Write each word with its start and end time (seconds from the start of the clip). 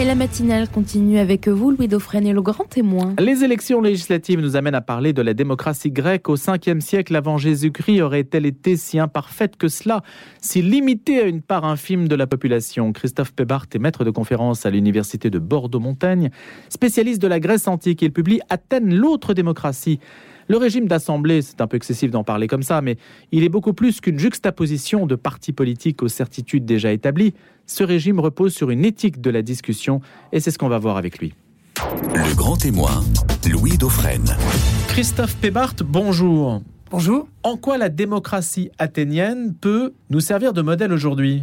Et 0.00 0.04
la 0.04 0.14
matinale 0.14 0.68
continue 0.68 1.18
avec 1.18 1.48
vous, 1.48 1.72
Louis 1.72 1.88
Dauphren 1.88 2.24
et 2.24 2.32
le 2.32 2.40
grand 2.40 2.62
témoin. 2.62 3.14
Les 3.18 3.42
élections 3.42 3.80
législatives 3.80 4.38
nous 4.38 4.54
amènent 4.54 4.76
à 4.76 4.80
parler 4.80 5.12
de 5.12 5.22
la 5.22 5.34
démocratie 5.34 5.90
grecque 5.90 6.28
au 6.28 6.36
5e 6.36 6.78
siècle 6.78 7.16
avant 7.16 7.36
Jésus-Christ. 7.36 8.02
Aurait-elle 8.02 8.46
été 8.46 8.76
si 8.76 9.00
imparfaite 9.00 9.56
que 9.56 9.66
cela, 9.66 10.04
si 10.40 10.62
limitée 10.62 11.20
à 11.20 11.24
une 11.24 11.42
part 11.42 11.64
infime 11.64 12.06
de 12.06 12.14
la 12.14 12.28
population? 12.28 12.92
Christophe 12.92 13.32
Pébart 13.32 13.66
est 13.74 13.80
maître 13.80 14.04
de 14.04 14.10
conférence 14.10 14.66
à 14.66 14.70
l'université 14.70 15.30
de 15.30 15.40
Bordeaux-Montagne, 15.40 16.30
spécialiste 16.68 17.20
de 17.20 17.26
la 17.26 17.40
Grèce 17.40 17.66
antique. 17.66 18.00
Il 18.00 18.12
publie 18.12 18.38
Athènes, 18.50 18.94
l'autre 18.94 19.34
démocratie. 19.34 19.98
Le 20.50 20.56
régime 20.56 20.88
d'assemblée, 20.88 21.42
c'est 21.42 21.60
un 21.60 21.66
peu 21.66 21.76
excessif 21.76 22.10
d'en 22.10 22.24
parler 22.24 22.46
comme 22.46 22.62
ça, 22.62 22.80
mais 22.80 22.96
il 23.32 23.44
est 23.44 23.50
beaucoup 23.50 23.74
plus 23.74 24.00
qu'une 24.00 24.18
juxtaposition 24.18 25.04
de 25.04 25.14
partis 25.14 25.52
politiques 25.52 26.02
aux 26.02 26.08
certitudes 26.08 26.64
déjà 26.64 26.90
établies. 26.90 27.34
Ce 27.66 27.84
régime 27.84 28.18
repose 28.18 28.54
sur 28.54 28.70
une 28.70 28.86
éthique 28.86 29.20
de 29.20 29.28
la 29.28 29.42
discussion 29.42 30.00
et 30.32 30.40
c'est 30.40 30.50
ce 30.50 30.58
qu'on 30.58 30.70
va 30.70 30.78
voir 30.78 30.96
avec 30.96 31.18
lui. 31.18 31.34
Le 32.14 32.34
grand 32.34 32.56
témoin, 32.56 33.02
Louis 33.50 33.76
Dauphren. 33.76 34.24
Christophe 34.88 35.36
Pébart, 35.36 35.74
bonjour. 35.84 36.62
Bonjour. 36.90 37.28
En 37.42 37.58
quoi 37.58 37.76
la 37.76 37.90
démocratie 37.90 38.70
athénienne 38.78 39.52
peut 39.52 39.92
nous 40.08 40.20
servir 40.20 40.54
de 40.54 40.62
modèle 40.62 40.94
aujourd'hui? 40.94 41.42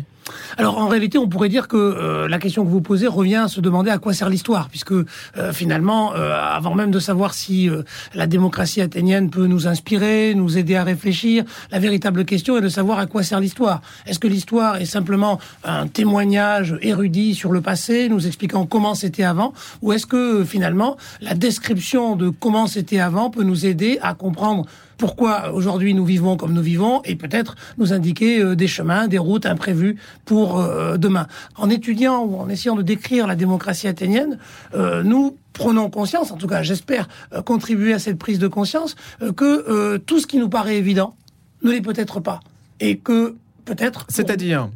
Alors 0.58 0.78
en 0.78 0.88
réalité, 0.88 1.18
on 1.18 1.28
pourrait 1.28 1.50
dire 1.50 1.68
que 1.68 1.78
euh, 1.78 2.28
la 2.28 2.40
question 2.40 2.64
que 2.64 2.70
vous 2.70 2.82
posez 2.82 3.08
revient 3.08 3.36
à 3.36 3.48
se 3.48 3.62
demander 3.62 3.92
à 3.92 3.98
quoi 3.98 4.14
sert 4.14 4.30
l'histoire, 4.30 4.70
puisque 4.70 4.92
euh, 4.92 5.06
finalement, 5.52 6.14
euh, 6.14 6.34
avant 6.34 6.76
même 6.76 6.92
de 6.92 7.00
savoir 7.00 7.34
si 7.34 7.70
la 8.14 8.28
démocratie 8.28 8.82
athénienne 8.82 9.30
peut 9.30 9.48
nous 9.48 9.68
inspirer, 9.68 10.34
nous 10.36 10.58
aider 10.58 10.76
à 10.76 10.84
réfléchir, 10.84 11.44
la 11.72 11.80
véritable 11.80 12.26
question 12.26 12.58
est 12.58 12.62
de 12.62 12.70
savoir 12.70 13.00
à 13.00 13.06
quoi 13.06 13.24
sert 13.24 13.40
l'histoire. 13.40 13.82
Est-ce 14.06 14.20
que 14.20 14.28
l'histoire 14.28 14.78
est 14.78 14.86
simplement 14.86 15.40
un 15.64 15.88
témoignage 15.88 16.78
érudit 16.82 17.36
sur 17.36 17.52
le 17.52 17.62
passé, 17.62 18.10
nous 18.10 18.28
expliquant 18.28 18.66
comment 18.66 18.96
c'était 18.96 19.24
avant, 19.24 19.54
ou 19.82 19.94
est-ce 19.94 20.06
que 20.06 20.44
finalement 20.44 20.98
la 21.22 21.34
description 21.34 22.16
de 22.16 22.30
comment 22.30 22.68
c'était 22.68 23.00
avant 23.00 23.30
peut 23.30 23.44
nous 23.44 23.66
aider 23.66 24.00
à 24.02 24.14
comprendre 24.14 24.66
pourquoi 24.98 25.52
aujourd'hui 25.54 25.94
nous 25.94 26.06
vivons 26.06 26.38
comme 26.38 26.54
nous 26.54 26.62
vivons 26.62 27.02
et 27.04 27.16
peut-être 27.16 27.56
nous 27.78 27.94
indiquer 27.94 28.56
des 28.56 28.68
chemins, 28.68 29.08
des 29.08 29.18
routes 29.18 29.46
imprévues 29.46 29.98
pour 30.26 30.60
euh, 30.60 30.98
demain. 30.98 31.28
En 31.56 31.70
étudiant 31.70 32.24
ou 32.24 32.38
en 32.40 32.50
essayant 32.50 32.76
de 32.76 32.82
décrire 32.82 33.28
la 33.28 33.36
démocratie 33.36 33.88
athénienne, 33.88 34.38
euh, 34.74 35.04
nous 35.04 35.38
prenons 35.54 35.90
conscience, 35.90 36.32
en 36.32 36.38
tout 36.38 36.48
cas 36.48 36.64
j'espère 36.64 37.08
euh, 37.34 37.42
contribuer 37.42 37.94
à 37.94 38.00
cette 38.00 38.18
prise 38.18 38.40
de 38.40 38.48
conscience, 38.48 38.96
que 39.36 39.98
tout 39.98 40.20
ce 40.20 40.28
qui 40.28 40.38
nous 40.38 40.50
paraît 40.50 40.78
évident 40.78 41.16
ne 41.64 41.72
l'est 41.72 41.82
peut-être 41.82 42.20
pas. 42.20 42.40
Et 42.80 42.98
que 42.98 43.36
peut-être... 43.66 44.06
C'est-à-dire 44.10 44.70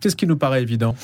Qu'est-ce 0.00 0.16
qui 0.16 0.26
nous 0.26 0.36
paraît 0.36 0.62
évident? 0.62 0.96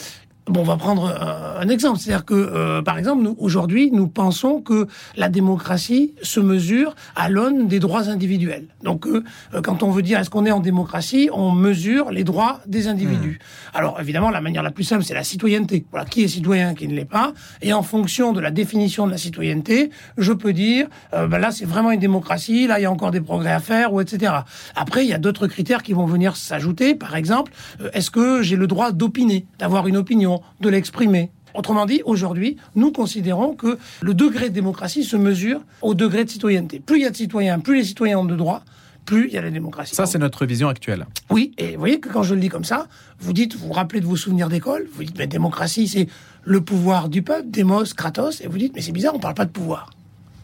Bon, 0.48 0.60
on 0.60 0.64
va 0.64 0.76
prendre 0.78 1.04
euh, 1.10 1.60
un 1.60 1.68
exemple, 1.68 1.98
c'est-à-dire 1.98 2.24
que, 2.24 2.34
euh, 2.34 2.80
par 2.80 2.96
exemple, 2.96 3.22
nous 3.22 3.36
aujourd'hui, 3.38 3.90
nous 3.92 4.08
pensons 4.08 4.62
que 4.62 4.86
la 5.16 5.28
démocratie 5.28 6.14
se 6.22 6.40
mesure 6.40 6.94
à 7.16 7.28
l'aune 7.28 7.68
des 7.68 7.80
droits 7.80 8.08
individuels. 8.08 8.66
Donc, 8.82 9.06
euh, 9.06 9.22
quand 9.62 9.82
on 9.82 9.90
veut 9.90 10.00
dire 10.00 10.18
est-ce 10.18 10.30
qu'on 10.30 10.46
est 10.46 10.50
en 10.50 10.60
démocratie, 10.60 11.28
on 11.34 11.52
mesure 11.52 12.10
les 12.10 12.24
droits 12.24 12.60
des 12.66 12.88
individus. 12.88 13.40
Hmm. 13.74 13.76
Alors, 13.76 14.00
évidemment, 14.00 14.30
la 14.30 14.40
manière 14.40 14.62
la 14.62 14.70
plus 14.70 14.84
simple, 14.84 15.04
c'est 15.04 15.12
la 15.12 15.24
citoyenneté. 15.24 15.84
Voilà, 15.90 16.06
qui 16.06 16.22
est 16.22 16.28
citoyen, 16.28 16.74
qui 16.74 16.88
ne 16.88 16.94
l'est 16.94 17.04
pas, 17.04 17.34
et 17.60 17.74
en 17.74 17.82
fonction 17.82 18.32
de 18.32 18.40
la 18.40 18.50
définition 18.50 19.06
de 19.06 19.10
la 19.10 19.18
citoyenneté, 19.18 19.90
je 20.16 20.32
peux 20.32 20.54
dire, 20.54 20.86
ben 21.12 21.38
là, 21.38 21.50
c'est 21.50 21.66
vraiment 21.66 21.90
une 21.90 22.00
démocratie, 22.00 22.66
là, 22.66 22.78
il 22.78 22.82
y 22.82 22.86
a 22.86 22.90
encore 22.90 23.10
des 23.10 23.20
progrès 23.20 23.52
à 23.52 23.60
faire, 23.60 23.92
ou 23.92 24.00
etc. 24.00 24.32
Après, 24.74 25.04
il 25.04 25.08
y 25.08 25.12
a 25.12 25.18
d'autres 25.18 25.46
critères 25.46 25.82
qui 25.82 25.92
vont 25.92 26.06
venir 26.06 26.36
s'ajouter. 26.36 26.94
Par 26.94 27.16
exemple, 27.16 27.52
est-ce 27.92 28.10
que 28.10 28.42
j'ai 28.42 28.56
le 28.56 28.66
droit 28.66 28.92
d'opiner, 28.92 29.46
d'avoir 29.58 29.86
une 29.86 29.96
opinion? 29.96 30.37
De 30.60 30.68
l'exprimer. 30.68 31.30
Autrement 31.54 31.86
dit, 31.86 32.02
aujourd'hui, 32.04 32.56
nous 32.76 32.92
considérons 32.92 33.54
que 33.54 33.78
le 34.00 34.14
degré 34.14 34.48
de 34.50 34.54
démocratie 34.54 35.04
se 35.04 35.16
mesure 35.16 35.60
au 35.82 35.94
degré 35.94 36.24
de 36.24 36.30
citoyenneté. 36.30 36.80
Plus 36.80 36.98
il 36.98 37.02
y 37.02 37.06
a 37.06 37.10
de 37.10 37.16
citoyens, 37.16 37.58
plus 37.58 37.76
les 37.76 37.84
citoyens 37.84 38.18
ont 38.18 38.24
de 38.24 38.36
droits, 38.36 38.62
plus 39.06 39.28
il 39.28 39.34
y 39.34 39.38
a 39.38 39.42
la 39.42 39.50
démocratie. 39.50 39.94
Ça, 39.94 40.04
c'est 40.04 40.18
notre 40.18 40.44
vision 40.44 40.68
actuelle. 40.68 41.06
Oui, 41.30 41.52
et 41.56 41.72
vous 41.72 41.78
voyez 41.78 41.98
que 41.98 42.10
quand 42.10 42.22
je 42.22 42.34
le 42.34 42.40
dis 42.40 42.50
comme 42.50 42.64
ça, 42.64 42.88
vous 43.18 43.32
dites, 43.32 43.56
vous 43.56 43.68
vous 43.68 43.72
rappelez 43.72 44.00
de 44.00 44.06
vos 44.06 44.16
souvenirs 44.16 44.48
d'école, 44.48 44.86
vous 44.92 45.04
dites, 45.04 45.16
mais 45.18 45.26
démocratie, 45.26 45.88
c'est 45.88 46.08
le 46.44 46.60
pouvoir 46.60 47.08
du 47.08 47.22
peuple, 47.22 47.48
démos, 47.48 47.94
kratos, 47.94 48.42
et 48.42 48.48
vous 48.48 48.58
dites, 48.58 48.74
mais 48.74 48.82
c'est 48.82 48.92
bizarre, 48.92 49.14
on 49.14 49.18
ne 49.18 49.22
parle 49.22 49.34
pas 49.34 49.46
de 49.46 49.50
pouvoir. 49.50 49.90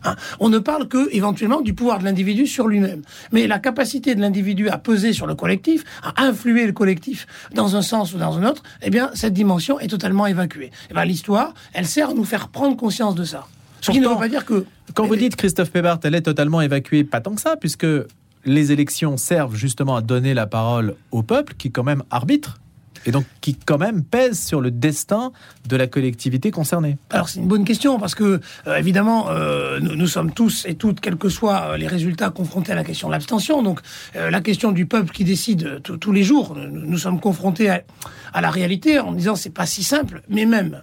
Hein. 0.05 0.17
On 0.41 0.49
ne 0.49 0.59
parle 0.59 0.89
que 0.89 1.09
éventuellement 1.15 1.61
du 1.61 1.75
pouvoir 1.75 1.99
de 1.99 2.05
l'individu 2.05 2.47
sur 2.47 2.69
lui-même. 2.69 3.03
Mais 3.33 3.47
la 3.47 3.59
capacité 3.59 4.15
de 4.15 4.21
l'individu 4.21 4.69
à 4.69 4.79
peser 4.79 5.13
sur 5.13 5.27
le 5.27 5.35
collectif, 5.35 5.85
à 6.03 6.25
influer 6.25 6.67
le 6.67 6.73
collectif 6.73 7.27
dans 7.55 7.77
un 7.77 7.83
sens 7.83 8.15
ou 8.15 8.19
dans 8.19 8.39
un 8.39 8.45
autre, 8.45 8.63
eh 8.83 8.91
bien, 8.91 9.11
cette 9.15 9.33
dimension 9.33 9.81
est 9.81 9.89
totalement 9.89 10.27
évacuée. 10.27 10.71
Eh 10.91 10.95
bien, 10.95 11.05
l'histoire, 11.05 11.55
elle 11.73 11.87
sert 11.87 12.11
à 12.11 12.15
nous 12.15 12.25
faire 12.25 12.49
prendre 12.49 12.77
conscience 12.77 13.15
de 13.15 13.25
ça. 13.25 13.47
Ce 13.81 13.91
qui 13.91 14.01
ne 14.01 14.09
veut 14.09 14.17
pas 14.17 14.29
dire 14.29 14.45
que... 14.47 14.65
Quand 14.95 15.07
vous 15.07 15.17
dites, 15.17 15.37
Christophe 15.37 15.71
Pébart, 15.71 15.99
elle 16.05 16.15
est 16.15 16.23
totalement 16.23 16.61
évacuée, 16.61 17.05
pas 17.05 17.21
tant 17.21 17.35
que 17.35 17.41
ça, 17.41 17.57
puisque 17.57 17.87
les 18.45 18.73
élections 18.73 19.17
servent 19.17 19.57
justement 19.57 19.97
à 19.97 20.01
donner 20.01 20.35
la 20.35 20.47
parole 20.47 20.95
au 21.11 21.23
peuple 21.23 21.55
qui 21.57 21.71
quand 21.71 21.85
même 21.85 22.03
arbitre 22.11 22.59
et 23.07 23.11
donc 23.11 23.25
qui 23.41 23.55
quand 23.55 23.79
même 23.79 24.03
pèse 24.03 24.41
sur 24.41 24.61
le 24.61 24.71
destin 24.71 25.33
de 25.69 25.77
la 25.77 25.87
collectivité 25.87 26.51
concernée 26.51 26.97
Alors 27.11 27.29
c'est 27.29 27.41
une 27.41 27.49
bonne 27.49 27.65
question 27.65 27.99
parce 27.99 28.15
que 28.15 28.41
euh, 28.67 28.77
évidemment 28.77 29.27
euh, 29.31 29.81
nous, 29.81 30.07
sommes 30.07 30.33
tous 30.33 30.65
et 30.67 30.75
toutes, 30.75 31.01
quels 31.01 31.17
que 31.17 31.29
soient 31.29 31.73
euh, 31.73 31.77
les 31.77 31.87
résultats, 31.87 32.31
confrontés 32.31 32.73
à 32.73 32.75
la 32.75 32.85
question 32.85 33.09
de 33.09 33.13
l'abstention. 33.13 33.63
Donc 33.63 33.81
la 34.15 34.41
question 34.41 34.73
du 34.73 34.87
peuple 34.87 35.13
qui 35.13 35.25
décide 35.25 35.81
tous 35.83 36.13
les 36.13 36.23
jours, 36.23 36.57
nous, 36.57 36.99
sommes 36.99 37.21
confrontés 37.21 37.71
à, 37.71 38.41
la 38.41 38.51
réalité 38.51 38.99
en 38.99 39.13
disant 39.13 39.37
c'est 39.37 39.51
pas 39.51 39.67
si 39.67 39.83
simple, 39.83 40.23
mais 40.29 40.47
même 40.47 40.83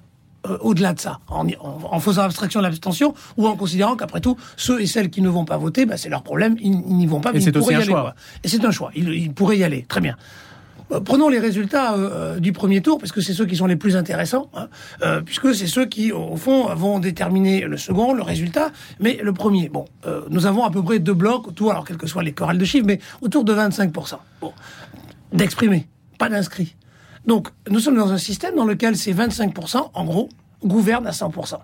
au-delà 0.61 0.93
de 0.93 0.99
ça, 0.99 1.19
en, 1.27 1.99
faisant 1.99 2.23
abstraction 2.23 2.59
de 2.59 2.65
l'abstention 2.65 3.13
ou 3.37 3.47
en 3.47 3.55
considérant 3.55 3.95
qu'après 3.95 4.21
tout, 4.21 4.37
ceux 4.57 4.81
et 4.81 4.87
celles 4.87 5.09
qui 5.09 5.21
ne 5.21 5.29
vont 5.29 5.45
pas 5.45 5.57
voter, 5.57 5.85
bah, 5.85 5.97
c'est 5.97 6.09
leur 6.09 6.23
problème, 6.23 6.55
ils, 6.59 6.71
n'y 6.71 7.05
vont 7.05 7.21
pas. 7.21 7.31
Mais 7.31 7.39
et 7.39 7.41
c'est 7.41 7.55
aussi 7.55 7.73
un 7.73 7.81
choix. 7.81 8.15
Et 8.43 8.47
c'est 8.47 8.63
un 8.65 8.71
choix, 8.71 8.91
ils, 8.95 9.09
ils 9.09 9.33
pourraient 9.33 9.57
y 9.57 9.63
aller, 9.63 9.85
très 9.87 10.01
bien. 10.01 10.17
Euh, 10.91 10.99
prenons 10.99 11.29
les 11.29 11.39
résultats 11.39 11.93
euh, 11.93 12.09
euh, 12.11 12.39
du 12.39 12.51
premier 12.51 12.81
tour, 12.81 12.97
parce 12.97 13.11
que 13.11 13.21
c'est 13.21 13.33
ceux 13.33 13.45
qui 13.45 13.55
sont 13.55 13.65
les 13.65 13.75
plus 13.75 13.95
intéressants, 13.95 14.49
hein, 14.53 14.67
puisque 15.25 15.53
c'est 15.55 15.67
ceux 15.67 15.85
qui, 15.85 16.11
au 16.11 16.35
fond, 16.35 16.73
vont 16.75 16.99
déterminer 16.99 17.61
le 17.61 17.77
second, 17.77 18.13
le 18.13 18.23
résultat, 18.23 18.71
mais 18.99 19.19
le 19.21 19.33
premier. 19.33 19.69
Bon, 19.69 19.85
nous 20.29 20.45
avons 20.45 20.63
à 20.63 20.71
peu 20.71 20.83
près 20.83 20.99
deux 20.99 21.13
blocs 21.13 21.47
autour, 21.47 21.71
alors 21.71 21.85
quelles 21.85 21.97
que 21.97 22.07
soient 22.07 22.23
les 22.23 22.33
chorales 22.33 22.57
de 22.57 22.65
chiffres, 22.65 22.85
mais 22.85 22.99
autour 23.21 23.43
de 23.43 23.53
25%. 23.53 24.15
Bon, 24.41 24.53
d'exprimer, 25.33 25.87
pas 26.17 26.29
d'inscrits. 26.29 26.75
Donc, 27.25 27.49
nous 27.69 27.79
sommes 27.79 27.97
dans 27.97 28.11
un 28.11 28.17
système 28.17 28.55
dans 28.55 28.65
lequel 28.65 28.97
ces 28.97 29.13
25%, 29.13 29.91
en 29.93 30.05
gros, 30.05 30.29
gouvernent 30.63 31.07
à 31.07 31.11
100%. 31.11 31.57